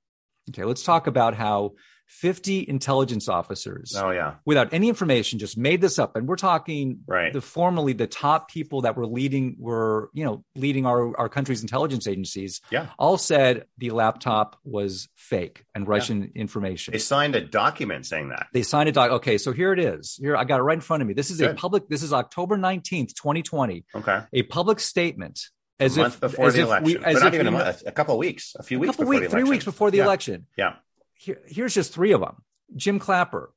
Okay. 0.50 0.64
Let's 0.64 0.82
talk 0.82 1.06
about 1.06 1.34
how 1.34 1.72
50 2.16 2.68
intelligence 2.68 3.26
officers 3.28 3.94
Oh 3.96 4.10
yeah. 4.10 4.34
without 4.44 4.72
any 4.74 4.88
information 4.90 5.38
just 5.38 5.56
made 5.56 5.80
this 5.80 5.98
up 5.98 6.14
and 6.14 6.28
we're 6.28 6.36
talking 6.36 7.00
Right. 7.06 7.32
the 7.32 7.40
formerly 7.40 7.94
the 7.94 8.06
top 8.06 8.50
people 8.50 8.82
that 8.82 8.96
were 8.98 9.06
leading 9.06 9.56
were 9.58 10.10
you 10.12 10.24
know 10.24 10.44
leading 10.54 10.84
our 10.84 11.16
our 11.18 11.28
country's 11.30 11.62
intelligence 11.62 12.06
agencies 12.06 12.60
Yeah. 12.70 12.88
all 12.98 13.16
said 13.16 13.64
the 13.78 13.90
laptop 13.90 14.56
was 14.62 15.08
fake 15.16 15.64
and 15.74 15.88
russian 15.88 16.32
information 16.34 16.92
They 16.92 16.98
signed 16.98 17.34
a 17.34 17.40
document 17.40 18.04
saying 18.06 18.28
that. 18.28 18.46
they 18.52 18.62
signed 18.62 18.88
a 18.90 18.92
doc 18.92 19.10
okay 19.12 19.38
so 19.38 19.52
here 19.52 19.72
it 19.72 19.78
is 19.78 20.18
here 20.20 20.36
i 20.36 20.44
got 20.44 20.60
it 20.60 20.64
right 20.64 20.74
in 20.74 20.80
front 20.82 21.00
of 21.02 21.08
me 21.08 21.14
this 21.14 21.30
is 21.30 21.40
a 21.40 21.54
public 21.54 21.88
this 21.88 22.02
is 22.02 22.12
october 22.12 22.56
19th 22.58 23.14
2020 23.14 23.84
Okay. 23.94 24.20
a 24.34 24.42
public 24.42 24.80
statement 24.80 25.48
as 25.80 25.96
a 25.96 26.02
month 26.02 26.14
if 26.14 26.20
before 26.20 26.46
as 26.48 26.54
the 26.54 26.60
if 26.60 26.66
election. 26.66 26.84
we, 26.84 26.96
but 26.98 27.04
as 27.06 27.14
not 27.20 27.28
if 27.28 27.34
even 27.34 27.46
a 27.48 27.50
month. 27.50 27.82
A 27.86 27.90
couple 27.90 28.14
of 28.14 28.18
weeks. 28.18 28.54
A 28.56 28.62
few 28.62 28.76
a 28.76 28.80
weeks 28.80 28.96
couple 28.96 29.10
the 29.18 29.28
three 29.28 29.42
weeks 29.42 29.64
before 29.64 29.90
the 29.90 29.96
Yeah. 29.96 30.04
election 30.04 30.46
Yeah. 30.56 30.74
Here, 31.22 31.40
here's 31.46 31.74
just 31.74 31.92
three 31.94 32.12
of 32.12 32.20
them 32.20 32.36
jim 32.74 32.98
clapper 32.98 33.52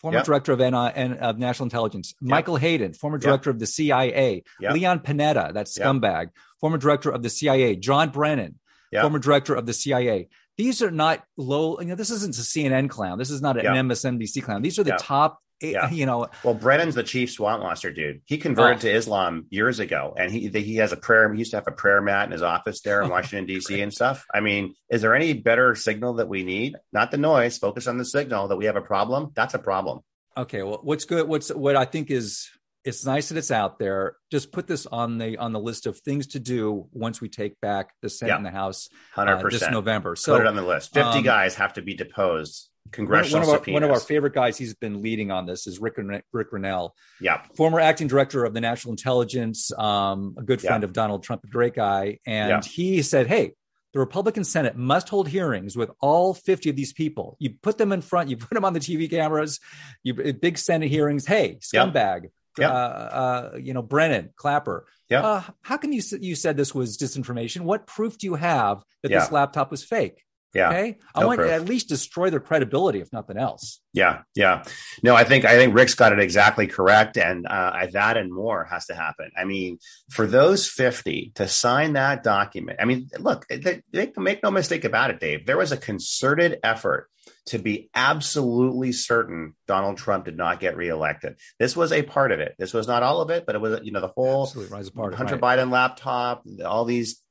former 0.00 0.16
Yep. 0.18 0.24
director 0.26 0.52
of, 0.52 0.58
NI 0.58 0.90
and 0.96 1.18
of 1.18 1.38
national 1.38 1.66
intelligence 1.66 2.14
michael 2.20 2.56
hayden 2.56 2.94
former 2.94 3.16
Yep. 3.18 3.22
director 3.22 3.50
of 3.50 3.58
the 3.60 3.66
cia 3.66 4.42
Yep. 4.60 4.72
leon 4.74 4.98
panetta 5.00 5.52
that 5.54 5.68
Yep. 5.76 5.86
scumbag 5.86 6.30
former 6.60 6.78
director 6.78 7.10
of 7.10 7.22
the 7.22 7.30
cia 7.30 7.76
john 7.76 8.10
brennan 8.10 8.58
Yep. 8.92 9.02
former 9.02 9.18
director 9.20 9.54
of 9.54 9.66
the 9.66 9.72
cia 9.74 10.28
these 10.56 10.82
are 10.82 10.90
not 10.90 11.22
low 11.36 11.78
you 11.80 11.86
know 11.86 11.94
this 11.94 12.10
isn't 12.10 12.36
a 12.36 12.40
cnn 12.42 12.88
clown 12.90 13.18
this 13.18 13.30
is 13.30 13.40
not 13.40 13.56
an 13.56 13.64
Yep. 13.66 13.84
msnbc 13.86 14.42
clown 14.42 14.62
these 14.62 14.78
are 14.78 14.84
the 14.84 14.90
Yep. 14.90 15.00
top 15.02 15.38
eh, 15.62 15.70
Yeah. 15.70 15.90
you 15.90 16.06
know 16.06 16.28
Well, 16.44 16.54
Brennan's 16.54 16.94
the 16.94 17.02
chief 17.02 17.30
swamp 17.30 17.62
monster 17.62 17.90
dude. 17.92 18.20
He 18.24 18.38
converted 18.38 18.78
Oh. 18.78 18.80
to 18.80 18.90
Islam 18.94 19.46
years 19.50 19.78
ago, 19.78 20.14
and 20.16 20.30
he 20.32 20.48
he 20.48 20.76
has 20.76 20.92
a 20.92 20.96
prayer. 20.96 21.32
He 21.32 21.38
used 21.38 21.50
to 21.52 21.56
have 21.58 21.66
a 21.68 21.72
prayer 21.72 22.00
mat 22.00 22.26
in 22.26 22.32
his 22.32 22.42
office 22.42 22.80
there 22.80 23.02
in 23.02 23.08
Washington 23.16 23.46
D.C. 23.46 23.80
and 23.80 23.92
stuff. 23.92 24.24
I 24.34 24.40
mean, 24.40 24.74
is 24.90 25.02
there 25.02 25.14
any 25.14 25.32
better 25.32 25.74
signal 25.74 26.14
that 26.14 26.28
we 26.28 26.44
need? 26.44 26.76
Not 26.92 27.10
the 27.10 27.18
noise. 27.18 27.58
Focus 27.58 27.86
on 27.86 27.98
the 27.98 28.04
signal 28.04 28.48
that 28.48 28.56
we 28.56 28.66
have 28.66 28.76
a 28.76 28.80
problem. 28.82 29.32
That's 29.34 29.54
a 29.54 29.58
problem. 29.58 30.00
Okay, 30.36 30.62
well, 30.62 30.80
what's 30.82 31.04
good? 31.04 31.28
What's 31.28 31.50
what 31.50 31.76
I 31.76 31.84
think 31.84 32.10
is 32.10 32.48
it's 32.82 33.04
nice 33.04 33.28
that 33.28 33.36
it's 33.36 33.50
out 33.50 33.78
there. 33.78 34.16
Just 34.30 34.52
put 34.52 34.66
this 34.66 34.86
on 34.86 35.18
the 35.18 35.36
on 35.36 35.52
the 35.52 35.60
list 35.60 35.86
of 35.86 35.98
things 35.98 36.28
to 36.28 36.40
do 36.40 36.86
once 36.92 37.20
we 37.20 37.28
take 37.28 37.60
back 37.60 37.90
the 38.00 38.08
Senate 38.08 38.30
Yeah. 38.30 38.36
and 38.36 38.46
the 38.46 38.50
House 38.50 38.88
Hundred 39.12 39.36
uh, 39.44 39.48
this. 39.50 39.68
November. 39.70 40.16
So 40.16 40.32
Put 40.36 40.42
it 40.42 40.46
on 40.46 40.56
the 40.56 40.62
list. 40.62 40.94
Fifty 40.94 41.18
um, 41.18 41.24
guys 41.24 41.56
have 41.56 41.74
to 41.74 41.82
be 41.82 41.92
deposed. 41.94 42.69
Congressional 42.92 43.46
one 43.46 43.56
of 43.56 43.68
our, 43.68 43.72
one 43.74 43.82
of 43.84 43.90
our 43.90 44.00
favorite 44.00 44.34
guys, 44.34 44.58
he's 44.58 44.74
been 44.74 45.00
leading 45.00 45.30
on 45.30 45.46
this, 45.46 45.66
is 45.66 45.78
Rick 45.78 45.94
Rick 46.32 46.50
Grenell, 46.50 46.90
yeah, 47.20 47.42
former 47.56 47.78
acting 47.78 48.08
director 48.08 48.44
of 48.44 48.52
the 48.52 48.60
National 48.60 48.92
Intelligence, 48.92 49.70
um, 49.78 50.34
a 50.38 50.42
good 50.42 50.60
friend 50.60 50.82
Yeah. 50.82 50.86
of 50.86 50.92
Donald 50.92 51.22
Trump, 51.22 51.44
a 51.44 51.48
great 51.48 51.74
guy, 51.74 52.18
and 52.26 52.48
Yeah. 52.50 52.60
he 52.62 53.02
said, 53.02 53.26
"Hey." 53.26 53.52
The 53.92 53.98
Republican 53.98 54.44
Senate 54.44 54.76
must 54.76 55.08
hold 55.08 55.26
hearings 55.26 55.76
with 55.76 55.90
all 56.00 56.32
50 56.32 56.70
of 56.70 56.76
these 56.76 56.92
people. 56.92 57.36
You 57.40 57.54
put 57.60 57.76
them 57.76 57.90
in 57.90 58.02
front, 58.02 58.30
you 58.30 58.36
put 58.36 58.54
them 58.54 58.64
on 58.64 58.72
the 58.72 58.78
TV 58.78 59.10
cameras, 59.10 59.58
you 60.04 60.14
big 60.14 60.58
Senate 60.58 60.88
hearings. 60.88 61.26
Hey, 61.26 61.56
scumbag, 61.60 62.28
Yeah. 62.56 62.70
uh, 62.70 63.50
uh, 63.52 63.56
you 63.58 63.74
know, 63.74 63.82
Brennan, 63.82 64.30
Clapper. 64.36 64.86
Yeah. 65.08 65.22
Uh, 65.26 65.42
how 65.62 65.76
can 65.76 65.92
you 65.92 66.02
you 66.20 66.36
said 66.36 66.56
this 66.56 66.72
was 66.72 66.98
disinformation? 66.98 67.62
What 67.62 67.88
proof 67.88 68.16
do 68.16 68.28
you 68.28 68.36
have 68.36 68.80
that 69.02 69.10
Yeah. 69.10 69.18
this 69.18 69.32
laptop 69.32 69.72
was 69.72 69.82
fake? 69.82 70.22
Yeah. 70.54 70.68
Okay, 70.68 70.98
I 71.14 71.20
No 71.20 71.26
want 71.28 71.38
proof. 71.38 71.50
to 71.50 71.54
at 71.54 71.64
least 71.64 71.88
destroy 71.88 72.30
their 72.30 72.40
credibility, 72.40 73.00
if 73.00 73.12
nothing 73.12 73.36
else. 73.36 73.80
Yeah, 73.92 74.22
yeah. 74.34 74.64
No, 75.02 75.14
I 75.14 75.24
think 75.24 75.44
I 75.44 75.56
think 75.56 75.74
Rick's 75.74 75.94
got 75.94 76.12
it 76.12 76.18
exactly 76.18 76.66
correct, 76.66 77.16
and 77.16 77.46
uh, 77.46 77.86
that 77.92 78.16
and 78.16 78.32
more 78.32 78.64
has 78.64 78.86
to 78.86 78.94
happen. 78.94 79.30
I 79.36 79.44
mean, 79.44 79.78
for 80.10 80.26
those 80.26 80.68
fifty 80.68 81.32
to 81.36 81.46
sign 81.46 81.92
that 81.94 82.22
document, 82.22 82.78
I 82.80 82.84
mean, 82.84 83.08
look, 83.18 83.46
they, 83.48 83.82
they, 83.92 84.12
make 84.16 84.42
no 84.42 84.50
mistake 84.50 84.84
about 84.84 85.10
it, 85.10 85.20
Dave. 85.20 85.46
There 85.46 85.58
was 85.58 85.72
a 85.72 85.76
concerted 85.76 86.58
effort 86.62 87.08
to 87.46 87.58
be 87.58 87.90
absolutely 87.94 88.92
certain 88.92 89.54
Donald 89.66 89.98
Trump 89.98 90.24
did 90.24 90.36
not 90.36 90.60
get 90.60 90.76
reelected. 90.76 91.36
This 91.58 91.76
was 91.76 91.92
a 91.92 92.02
part 92.02 92.32
of 92.32 92.40
it. 92.40 92.54
This 92.58 92.74
was 92.74 92.86
not 92.86 93.02
all 93.02 93.20
of 93.20 93.30
it, 93.30 93.46
but 93.46 93.54
it 93.54 93.60
was, 93.60 93.80
you 93.82 93.92
know, 93.92 94.00
the 94.00 94.08
whole 94.08 94.42
Absolutely, 94.42 94.76
rise 94.76 94.88
apart. 94.88 95.14
Hunter 95.14 95.36
right. 95.36 95.58
Biden 95.58 95.70
laptop, 95.70 96.44
all 96.64 96.84
these 96.84 97.22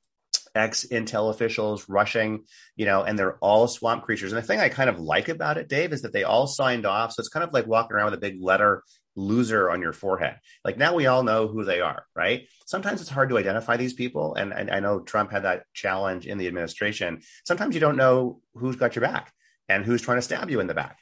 ex 0.60 0.86
Intel 0.92 1.30
officials 1.30 1.88
rushing, 1.90 2.46
you 2.76 2.86
know, 2.86 3.04
and 3.04 3.18
they're 3.18 3.38
all 3.38 3.68
swamp 3.68 4.04
creatures. 4.04 4.32
And 4.32 4.42
the 4.42 4.46
thing 4.46 4.60
I 4.60 4.70
kind 4.70 4.90
of 4.90 5.00
like 5.00 5.30
about 5.30 5.58
it, 5.58 5.70
Dave, 5.70 5.94
is 5.94 6.04
that 6.04 6.14
they 6.14 6.24
all 6.24 6.48
signed 6.48 6.86
off. 6.86 7.14
So 7.14 7.22
it's 7.22 7.30
kind 7.30 7.44
of 7.44 7.54
like 7.54 7.68
walking 7.68 7.96
around 7.96 8.06
with 8.06 8.16
a 8.16 8.22
big 8.22 8.42
letter 8.42 8.84
loser 9.16 9.70
on 9.70 9.82
your 9.82 9.94
forehead. 9.94 10.38
Like 10.64 10.78
now 10.78 10.96
we 10.96 11.08
all 11.08 11.24
know 11.24 11.48
who 11.48 11.64
they 11.66 11.82
are, 11.82 12.06
right? 12.16 12.48
Sometimes 12.66 13.02
it's 13.02 13.10
hard 13.10 13.30
to 13.30 13.38
identify 13.38 13.78
these 13.78 13.94
people. 13.94 14.36
And, 14.36 14.54
and 14.54 14.72
I 14.72 14.80
know 14.80 15.00
Trump 15.00 15.32
had 15.32 15.44
that 15.44 15.64
challenge 15.74 16.26
in 16.26 16.38
the 16.38 16.48
administration. 16.48 17.22
Sometimes 17.46 17.76
you 17.76 17.82
don't 17.82 17.98
know 17.98 18.42
who's 18.54 18.76
got 18.76 18.96
your 18.96 19.04
back 19.04 19.34
and 19.68 19.86
who's 19.86 20.02
trying 20.02 20.18
to 20.18 20.24
stab 20.24 20.50
you 20.50 20.60
in 20.60 20.68
the 20.68 20.74
back. 20.74 20.98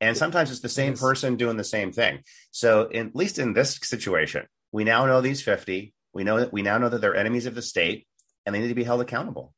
And 0.00 0.16
sometimes 0.16 0.50
it's 0.50 0.60
the 0.60 0.68
same 0.68 0.96
person 0.96 1.36
doing 1.36 1.56
the 1.56 1.64
same 1.64 1.92
thing. 1.92 2.20
So 2.50 2.86
in, 2.88 3.08
at 3.08 3.16
least 3.16 3.38
in 3.38 3.52
this 3.52 3.78
situation, 3.82 4.46
we 4.72 4.84
now 4.84 5.06
know 5.06 5.20
these 5.20 5.42
50. 5.42 5.92
We 6.14 6.24
know 6.24 6.40
that 6.40 6.52
we 6.52 6.62
now 6.62 6.78
know 6.78 6.88
that 6.88 7.00
they're 7.00 7.16
enemies 7.16 7.46
of 7.46 7.54
the 7.54 7.62
state 7.62 8.06
and 8.48 8.54
they 8.54 8.60
need 8.60 8.68
to 8.68 8.74
be 8.74 8.84
held 8.84 9.02
accountable. 9.02 9.52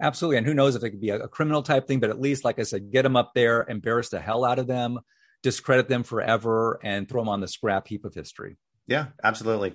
Absolutely. 0.00 0.38
And 0.38 0.46
who 0.46 0.54
knows 0.54 0.76
if 0.76 0.84
it 0.84 0.90
could 0.90 1.00
be 1.00 1.10
a, 1.10 1.24
a 1.24 1.28
criminal 1.28 1.62
type 1.62 1.88
thing, 1.88 1.98
but 1.98 2.10
at 2.10 2.20
least, 2.20 2.44
like 2.44 2.60
I 2.60 2.62
said, 2.62 2.92
get 2.92 3.02
them 3.02 3.16
up 3.16 3.32
there, 3.34 3.66
embarrass 3.68 4.08
the 4.08 4.20
hell 4.20 4.44
out 4.44 4.60
of 4.60 4.68
them, 4.68 5.00
discredit 5.42 5.88
them 5.88 6.04
forever, 6.04 6.78
and 6.82 7.08
throw 7.08 7.22
them 7.22 7.28
on 7.28 7.40
the 7.40 7.48
scrap 7.48 7.88
heap 7.88 8.04
of 8.04 8.14
history. 8.14 8.56
Yeah, 8.86 9.06
absolutely. 9.22 9.74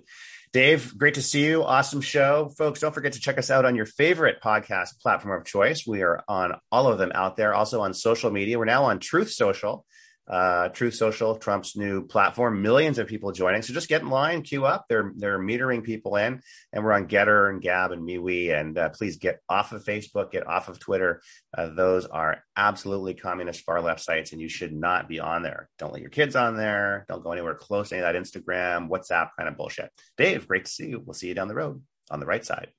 Dave, 0.54 0.98
great 0.98 1.16
to 1.16 1.22
see 1.22 1.46
you. 1.46 1.64
Awesome 1.64 2.00
show. 2.00 2.50
Folks, 2.58 2.80
don't 2.80 2.94
forget 2.94 3.14
to 3.14 3.20
check 3.20 3.38
us 3.38 3.52
out 3.52 3.66
on 3.66 3.76
your 3.76 3.86
favorite 3.86 4.42
podcast 4.42 5.00
platform 5.02 5.38
of 5.38 5.46
choice. 5.46 5.86
We 5.86 6.02
are 6.02 6.24
on 6.30 6.54
all 6.72 6.88
of 6.88 6.98
them 6.98 7.12
out 7.14 7.36
there, 7.36 7.54
also 7.54 7.82
on 7.82 7.94
social 7.94 8.32
media. 8.32 8.58
We're 8.58 8.66
now 8.66 8.86
on 8.86 9.00
Truth 9.00 9.32
Social. 9.32 9.86
Uh, 10.30 10.70
Truth 10.70 10.96
Social, 10.96 11.36
Trump's 11.36 11.76
new 11.76 12.06
platform, 12.06 12.62
millions 12.62 13.00
of 13.00 13.08
people 13.08 13.32
joining. 13.32 13.62
So 13.62 13.74
just 13.74 13.90
get 13.90 14.02
in 14.02 14.10
line, 14.10 14.44
queue 14.44 14.66
up. 14.66 14.86
They're 14.88 15.12
they're 15.16 15.40
metering 15.40 15.84
people 15.84 16.18
in, 16.18 16.42
and 16.72 16.84
we're 16.84 16.94
on 16.94 17.08
Gettr 17.08 17.50
and 17.50 17.62
Gab 17.62 17.92
and 17.92 18.08
MeWe. 18.08 18.58
And 18.58 18.78
uh, 18.78 18.90
please 18.90 19.18
get 19.18 19.42
off 19.50 19.72
of 19.72 19.84
Facebook, 19.84 20.32
get 20.32 20.46
off 20.46 20.70
of 20.70 20.80
Twitter. 20.80 21.22
Uh, 21.58 21.70
those 21.74 22.06
are 22.06 22.44
absolutely 22.56 23.16
communist 23.16 23.62
far 23.62 23.82
left 23.82 24.02
sites, 24.02 24.32
and 24.32 24.42
you 24.42 24.50
should 24.50 24.74
not 24.74 25.10
be 25.10 25.20
on 25.20 25.42
there. 25.42 25.70
Don't 25.80 25.94
let 25.94 26.02
your 26.02 26.12
kids 26.12 26.36
on 26.36 26.56
there. 26.56 27.06
Don't 27.08 27.24
go 27.24 27.32
anywhere 27.32 27.56
close 27.56 27.90
to 27.90 27.96
any 27.96 28.06
of 28.06 28.14
that 28.14 28.22
Instagram, 28.22 28.90
WhatsApp 28.90 29.30
kind 29.38 29.50
of 29.50 29.58
bullshit. 29.58 29.92
Dave, 30.18 30.48
great 30.48 30.66
to 30.66 30.72
see 30.72 30.90
you. 30.90 31.02
We'll 31.04 31.14
see 31.16 31.28
you 31.28 31.34
down 31.34 31.48
the 31.48 31.56
road 31.56 31.82
on 32.12 32.20
the 32.20 32.26
right 32.26 32.46
side. 32.46 32.70